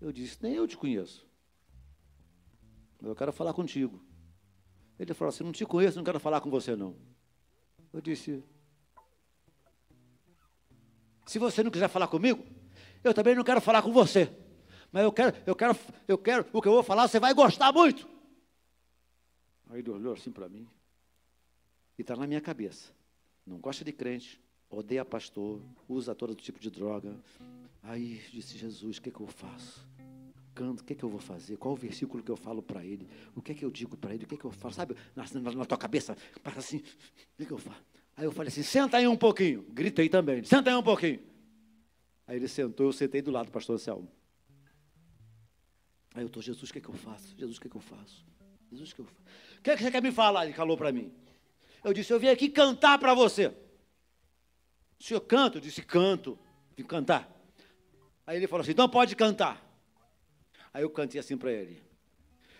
Eu 0.00 0.10
disse: 0.10 0.42
Nem 0.42 0.54
eu 0.54 0.66
te 0.66 0.76
conheço. 0.76 1.24
Eu 3.00 3.14
quero 3.14 3.32
falar 3.32 3.54
contigo. 3.54 4.02
Ele 4.98 5.14
falou 5.14 5.28
assim: 5.28 5.44
Não 5.44 5.52
te 5.52 5.64
conheço, 5.64 5.96
não 5.96 6.04
quero 6.04 6.18
falar 6.18 6.40
com 6.40 6.50
você, 6.50 6.74
não. 6.74 6.96
Eu 7.92 8.00
disse: 8.00 8.42
Se 11.30 11.38
você 11.38 11.62
não 11.62 11.70
quiser 11.70 11.86
falar 11.86 12.08
comigo, 12.08 12.44
eu 13.04 13.14
também 13.14 13.36
não 13.36 13.44
quero 13.44 13.60
falar 13.60 13.82
com 13.82 13.92
você. 13.92 14.28
Mas 14.90 15.04
eu 15.04 15.12
quero, 15.12 15.36
eu 15.46 15.54
quero, 15.54 15.78
eu 16.08 16.18
quero, 16.18 16.44
o 16.52 16.60
que 16.60 16.66
eu 16.66 16.72
vou 16.72 16.82
falar, 16.82 17.06
você 17.06 17.20
vai 17.20 17.32
gostar 17.32 17.72
muito. 17.72 18.04
Aí 19.68 19.78
ele 19.78 19.90
olhou 19.90 20.12
assim 20.12 20.32
para 20.32 20.48
mim. 20.48 20.66
E 21.96 22.02
está 22.02 22.16
na 22.16 22.26
minha 22.26 22.40
cabeça. 22.40 22.92
Não 23.46 23.58
gosta 23.58 23.84
de 23.84 23.92
crente, 23.92 24.40
odeia 24.68 25.04
pastor, 25.04 25.62
usa 25.88 26.16
todo 26.16 26.34
tipo 26.34 26.58
de 26.58 26.68
droga. 26.68 27.14
Aí 27.80 28.20
disse 28.32 28.58
Jesus, 28.58 28.98
o 28.98 29.00
que, 29.00 29.12
que 29.12 29.20
eu 29.20 29.28
faço? 29.28 29.88
Canto, 30.52 30.80
o 30.80 30.84
que, 30.84 30.96
que 30.96 31.04
eu 31.04 31.08
vou 31.08 31.20
fazer? 31.20 31.56
Qual 31.58 31.74
o 31.74 31.76
versículo 31.76 32.24
que 32.24 32.30
eu 32.32 32.36
falo 32.36 32.60
para 32.60 32.84
ele? 32.84 33.08
O 33.36 33.40
que 33.40 33.52
é 33.52 33.54
que 33.54 33.64
eu 33.64 33.70
digo 33.70 33.96
para 33.96 34.12
ele? 34.12 34.24
O 34.24 34.26
que 34.26 34.34
é 34.34 34.36
que 34.36 34.44
eu 34.44 34.50
falo? 34.50 34.74
Sabe, 34.74 34.96
na, 35.14 35.24
na, 35.40 35.52
na 35.52 35.64
tua 35.64 35.78
cabeça, 35.78 36.16
passa 36.42 36.58
assim, 36.58 36.78
o 36.78 37.36
que, 37.36 37.46
que 37.46 37.52
eu 37.52 37.58
faço? 37.58 37.89
Aí 38.20 38.26
eu 38.26 38.32
falei 38.32 38.48
assim, 38.48 38.62
senta 38.62 38.98
aí 38.98 39.08
um 39.08 39.16
pouquinho. 39.16 39.62
Gritei 39.70 40.06
também, 40.06 40.44
senta 40.44 40.68
aí 40.68 40.76
um 40.76 40.82
pouquinho. 40.82 41.20
Aí 42.26 42.36
ele 42.36 42.48
sentou, 42.48 42.84
eu 42.84 42.92
sentei 42.92 43.22
do 43.22 43.30
lado 43.30 43.46
do 43.46 43.50
pastor 43.50 43.76
Anselmo. 43.76 44.12
Aí 46.14 46.22
eu 46.22 46.26
estou, 46.26 46.42
Jesus, 46.42 46.68
o 46.68 46.70
que, 46.70 46.80
é 46.80 46.82
que 46.82 46.90
eu 46.90 46.94
faço? 46.94 47.34
Jesus, 47.38 47.56
o 47.56 47.60
que, 47.62 47.68
é 47.68 47.70
que 47.70 47.76
eu 47.78 47.80
faço? 47.80 48.22
Jesus, 48.70 48.90
o 48.90 48.94
que 48.94 49.00
eu 49.00 49.06
faço? 49.06 49.22
O 49.58 49.62
que, 49.62 49.70
é 49.70 49.76
que 49.78 49.82
você 49.82 49.90
quer 49.90 50.02
me 50.02 50.12
falar? 50.12 50.44
Ele 50.44 50.52
falou 50.52 50.76
para 50.76 50.92
mim. 50.92 51.10
Eu 51.82 51.94
disse, 51.94 52.12
eu 52.12 52.20
vim 52.20 52.28
aqui 52.28 52.50
cantar 52.50 52.98
para 52.98 53.14
você. 53.14 53.46
O 54.98 55.02
senhor 55.02 55.22
canta? 55.22 55.56
Eu 55.56 55.62
disse, 55.62 55.80
canto. 55.80 56.38
Vim 56.76 56.84
cantar. 56.84 57.26
Aí 58.26 58.36
ele 58.36 58.46
falou 58.46 58.60
assim, 58.60 58.72
então 58.72 58.86
pode 58.86 59.16
cantar. 59.16 59.66
Aí 60.74 60.82
eu 60.82 60.90
cantei 60.90 61.18
assim 61.18 61.38
para 61.38 61.50
ele. 61.50 61.82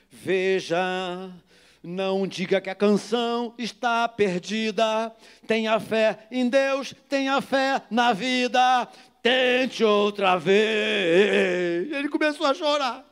Veja, 0.09 1.31
não 1.83 2.27
diga 2.27 2.61
que 2.61 2.69
a 2.69 2.75
canção 2.75 3.55
está 3.57 4.07
perdida. 4.09 5.15
Tenha 5.47 5.79
fé 5.81 6.27
em 6.31 6.49
Deus, 6.49 6.95
tenha 7.09 7.41
fé 7.41 7.83
na 7.91 8.13
vida. 8.13 8.89
Tente 9.23 9.83
outra 9.85 10.37
vez. 10.37 11.91
Ele 11.91 12.09
começou 12.09 12.47
a 12.47 12.55
chorar. 12.55 13.07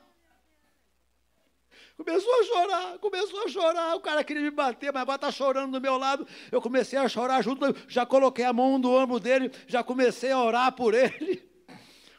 Começou 1.97 2.33
a 2.33 2.45
chorar, 2.45 2.99
começou 2.99 3.45
a 3.45 3.49
chorar. 3.49 3.97
O 3.97 4.01
cara 4.01 4.23
queria 4.23 4.43
me 4.43 4.53
bater, 4.53 4.93
mas 4.93 5.03
agora 5.03 5.17
está 5.17 5.33
chorando 5.33 5.73
do 5.73 5.81
meu 5.81 5.99
lado. 5.99 6.27
Eu 6.53 6.63
comecei 6.63 6.97
a 6.99 7.09
chorar 7.09 7.43
junto, 7.43 7.75
já 7.89 8.07
coloquei 8.07 8.45
a 8.45 8.53
mão 8.53 8.79
no 8.79 8.95
ombro 8.97 9.19
dele, 9.19 9.51
já 9.67 9.83
comecei 9.83 10.31
a 10.31 10.41
orar 10.41 10.73
por 10.73 10.95
ele. 10.95 11.43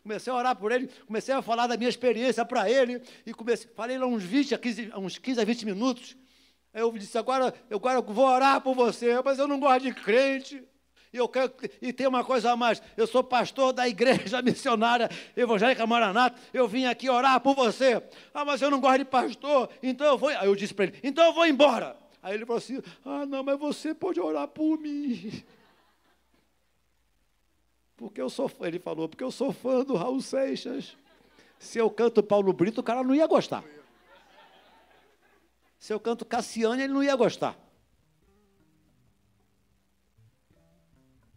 Comecei 0.04 0.32
a 0.32 0.36
orar 0.36 0.56
por 0.56 0.72
ele, 0.72 0.90
comecei 1.06 1.36
a 1.36 1.42
falar 1.42 1.68
da 1.68 1.78
minha 1.78 1.90
experiência 1.90 2.44
para 2.44 2.72
ele, 2.72 3.02
e 3.26 3.34
comecei, 3.34 3.70
falei 3.76 3.98
lá 3.98 4.08
uns 4.08 4.24
20 4.24 4.56
a 4.56 4.58
15, 4.58 4.92
uns 4.96 5.18
15 5.20 5.42
a 5.42 5.46
20 5.46 5.66
minutos. 5.66 6.16
Aí 6.74 6.82
eu 6.82 6.92
disse, 6.92 7.18
agora, 7.18 7.54
eu, 7.70 7.80
vou 8.08 8.26
orar 8.26 8.62
por 8.62 8.76
você, 8.76 9.20
mas 9.24 9.40
eu 9.40 9.48
não 9.48 9.60
gosto 9.60 9.82
de 9.82 9.94
crente. 9.94 10.64
E, 11.12 11.18
eu 11.18 11.28
quero, 11.28 11.52
e 11.82 11.92
tem 11.92 12.08
uma 12.08 12.24
coisa 12.24 12.52
a 12.52 12.56
mais, 12.56 12.82
eu 12.96 13.08
sou 13.08 13.24
pastor 13.24 13.74
da 13.74 13.88
igreja 13.88 14.42
missionária 14.44 15.10
evangélica 15.36 15.86
Maranata, 15.88 16.40
eu 16.54 16.68
vim 16.68 16.86
aqui 16.86 17.10
orar 17.10 17.40
por 17.42 17.56
você. 17.56 18.02
Ah, 18.34 18.46
mas 18.46 18.62
eu 18.62 18.70
não 18.70 18.80
gosto 18.80 19.00
de 19.00 19.06
pastor, 19.06 19.70
então 19.82 20.06
eu 20.06 20.18
vou. 20.18 20.30
Aí 20.30 20.46
eu 20.46 20.56
disse 20.56 20.74
para 20.74 20.86
ele, 20.86 21.00
então 21.04 21.26
eu 21.26 21.34
vou 21.34 21.48
embora. 21.48 21.98
Aí 22.22 22.36
ele 22.36 22.46
falou 22.46 22.60
assim: 22.60 22.82
Ah, 23.04 23.26
não, 23.26 23.44
mas 23.44 23.58
você 23.58 23.94
pode 23.94 24.20
orar 24.20 24.48
por 24.48 24.78
mim. 24.78 25.44
Porque 27.98 28.22
eu 28.22 28.30
sou 28.30 28.50
ele 28.62 28.80
falou, 28.80 29.10
porque 29.10 29.26
eu 29.26 29.30
sou 29.30 29.52
fã 29.52 29.84
do 29.84 29.94
Raul 29.94 30.22
Seixas. 30.22 30.96
Se 31.60 31.80
eu 31.80 31.90
canto 31.90 32.24
Paulo 32.24 32.54
Brito, 32.54 32.80
o 32.80 32.84
cara 32.84 33.04
não 33.04 33.14
ia 33.14 33.28
gostar. 33.28 33.62
Se 35.80 35.94
eu 35.94 36.00
canto 36.00 36.26
Cassiane, 36.26 36.84
ele 36.84 36.94
não 36.94 37.02
ia 37.02 37.16
gostar. 37.16 37.58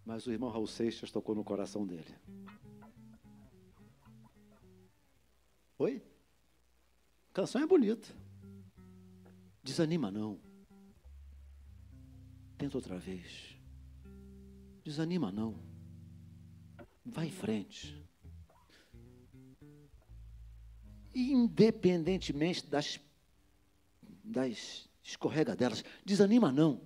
Mas 0.04 0.26
o 0.26 0.32
irmão 0.32 0.50
Raul 0.50 0.66
Seixas 0.66 1.12
tocou 1.12 1.34
no 1.34 1.44
coração 1.44 1.86
dele. 1.86 2.12
Oi? 5.78 6.02
Canção 7.32 7.62
é 7.62 7.66
bonita. 7.66 8.08
Desanima 9.62 10.10
não. 10.10 10.40
Tenta 12.58 12.76
outra 12.76 12.98
vez. 12.98 13.56
Desanima 14.84 15.30
não. 15.30 15.62
Vai 17.04 17.26
em 17.26 17.30
frente. 17.30 18.04
Independentemente 21.14 22.66
das, 22.66 22.98
das 24.32 24.88
escorregadelas, 25.02 25.84
desanima 26.04 26.50
não. 26.50 26.80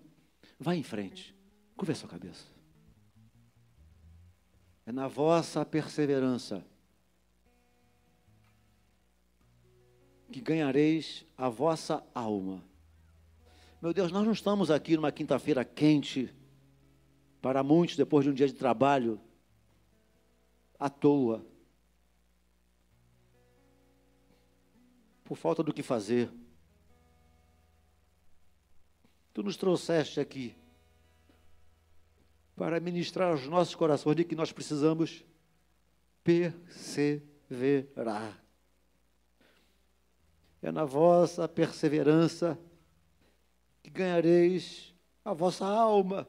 Vai 0.59 0.77
em 0.77 0.83
frente. 0.83 1.35
Curva 1.77 1.93
a 1.93 1.95
sua 1.95 2.09
cabeça. 2.09 2.45
É 4.85 4.93
na 4.93 5.09
vossa 5.09 5.65
perseverança 5.65 6.65
que 10.31 10.41
ganhareis 10.41 11.25
a 11.37 11.49
vossa 11.49 12.05
alma. 12.15 12.63
Meu 13.81 13.93
Deus, 13.93 14.11
nós 14.11 14.25
não 14.25 14.33
estamos 14.33 14.71
aqui 14.71 14.97
numa 14.97 15.13
quinta-feira 15.13 15.65
quente, 15.65 16.35
para 17.41 17.63
muitos, 17.63 17.97
depois 17.97 18.25
de 18.25 18.31
um 18.31 18.35
dia 18.35 18.47
de 18.47 18.55
trabalho, 18.55 19.21
à 20.79 20.91
toa, 20.91 21.47
por 25.25 25.37
falta 25.37 25.63
do 25.63 25.73
que 25.73 25.83
fazer. 25.83 26.31
Tu 29.37 29.43
nos 29.43 29.59
trouxeste 29.59 30.19
aqui 30.19 30.57
para 32.57 32.81
ministrar 32.81 33.33
aos 33.33 33.47
nossos 33.47 33.75
corações. 33.75 34.17
De 34.17 34.25
que 34.25 34.35
nós 34.35 34.51
precisamos? 34.51 35.27
Perseverar. 36.25 37.23
É 40.63 40.73
na 40.73 40.87
vossa 40.87 41.47
perseverança 41.47 42.59
que 43.83 43.91
ganhareis 43.91 44.95
a 45.23 45.35
vossa 45.35 45.67
alma. 45.67 46.27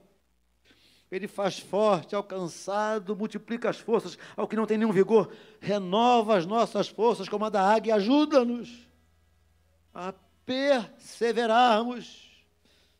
Ele 1.10 1.30
faz 1.30 1.60
forte 1.60 2.14
ao 2.14 2.26
cansado, 2.26 3.16
multiplica 3.16 3.70
as 3.70 3.80
forças. 3.80 4.18
Ao 4.36 4.50
que 4.50 4.58
não 4.58 4.66
tem 4.66 4.78
nenhum 4.78 4.92
vigor, 4.92 5.32
renova 5.62 6.36
as 6.36 6.46
nossas 6.46 6.90
forças 6.90 7.30
como 7.30 7.46
a 7.46 7.50
da 7.50 7.74
águia, 7.74 7.96
ajuda-nos 7.96 8.86
a 9.94 10.14
perseverarmos 10.46 12.27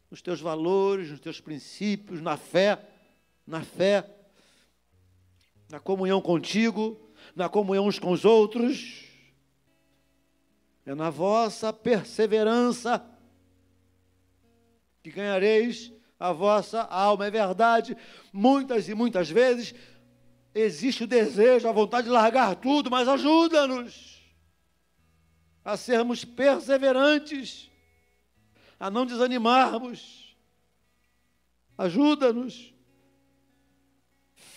nos 0.10 0.22
teus 0.22 0.40
valores, 0.40 1.12
nos 1.12 1.20
teus 1.20 1.40
princípios, 1.42 2.22
na 2.22 2.38
fé 2.38 2.82
na 3.48 3.62
fé, 3.62 4.06
na 5.70 5.80
comunhão 5.80 6.20
contigo, 6.20 7.00
na 7.34 7.48
comunhão 7.48 7.88
uns 7.88 7.98
com 7.98 8.12
os 8.12 8.26
outros. 8.26 9.06
É 10.86 10.94
na 10.94 11.10
vossa 11.10 11.72
perseverança 11.72 13.04
que 15.02 15.12
ganhareis 15.12 15.94
a 16.20 16.34
vossa 16.34 16.82
alma. 16.82 17.28
É 17.28 17.32
verdade, 17.32 17.96
muitas 18.34 18.90
e 18.90 18.94
muitas 18.94 19.30
vezes 19.30 19.74
existe 20.54 21.06
o 21.06 21.08
desejo, 21.08 21.68
a 21.68 21.72
vontade 21.72 22.08
de 22.08 22.14
largar 22.14 22.56
tudo, 22.56 22.92
mas 22.92 23.08
ajuda-nos 23.08 24.18
a 25.64 25.76
sermos 25.76 26.24
perseverantes, 26.24 27.70
a 28.80 28.90
não 28.90 29.06
desanimarmos. 29.06 30.36
Ajuda-nos 31.78 32.74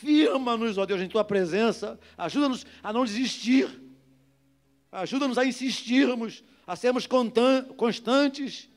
Firma-nos, 0.01 0.79
ó 0.79 0.87
Deus, 0.87 1.03
em 1.03 1.09
tua 1.09 1.23
presença. 1.23 2.01
Ajuda-nos 2.17 2.65
a 2.83 2.91
não 2.91 3.05
desistir. 3.05 3.69
Ajuda-nos 4.91 5.37
a 5.37 5.45
insistirmos, 5.45 6.43
a 6.67 6.75
sermos 6.75 7.07
constantes, 7.07 8.69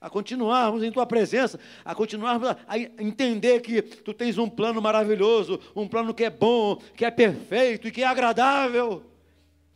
a 0.00 0.08
continuarmos 0.08 0.84
em 0.84 0.92
tua 0.92 1.04
presença, 1.04 1.58
a 1.84 1.94
continuarmos 1.96 2.48
a 2.48 2.78
entender 2.78 3.60
que 3.60 3.82
tu 3.82 4.14
tens 4.14 4.38
um 4.38 4.48
plano 4.48 4.80
maravilhoso, 4.80 5.60
um 5.74 5.88
plano 5.88 6.14
que 6.14 6.24
é 6.24 6.30
bom, 6.30 6.76
que 6.96 7.04
é 7.04 7.10
perfeito 7.10 7.88
e 7.88 7.90
que 7.90 8.02
é 8.02 8.06
agradável. 8.06 9.04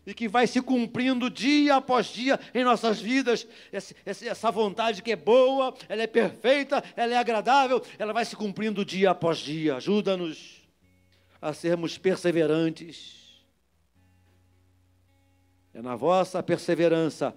E 0.06 0.14
que 0.14 0.28
vai 0.28 0.46
se 0.46 0.62
cumprindo 0.62 1.28
dia 1.28 1.74
após 1.76 2.06
dia 2.06 2.38
em 2.54 2.62
nossas 2.62 3.00
vidas. 3.00 3.46
Essa 4.04 4.50
vontade 4.52 5.02
que 5.02 5.10
é 5.10 5.16
boa, 5.16 5.74
ela 5.88 6.02
é 6.02 6.06
perfeita, 6.06 6.82
ela 6.94 7.14
é 7.14 7.16
agradável, 7.16 7.84
ela 7.98 8.12
vai 8.12 8.24
se 8.24 8.36
cumprindo 8.36 8.84
dia 8.84 9.10
após 9.10 9.38
dia. 9.38 9.76
Ajuda-nos 9.76 10.62
a 11.42 11.52
sermos 11.52 11.98
perseverantes. 11.98 13.44
É 15.74 15.82
na 15.82 15.96
vossa 15.96 16.40
perseverança 16.42 17.36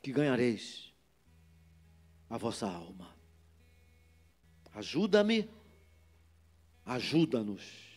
que 0.00 0.12
ganhareis 0.12 0.94
a 2.30 2.38
vossa 2.38 2.66
alma. 2.66 3.10
Ajuda-me, 4.72 5.50
ajuda-nos 6.86 7.89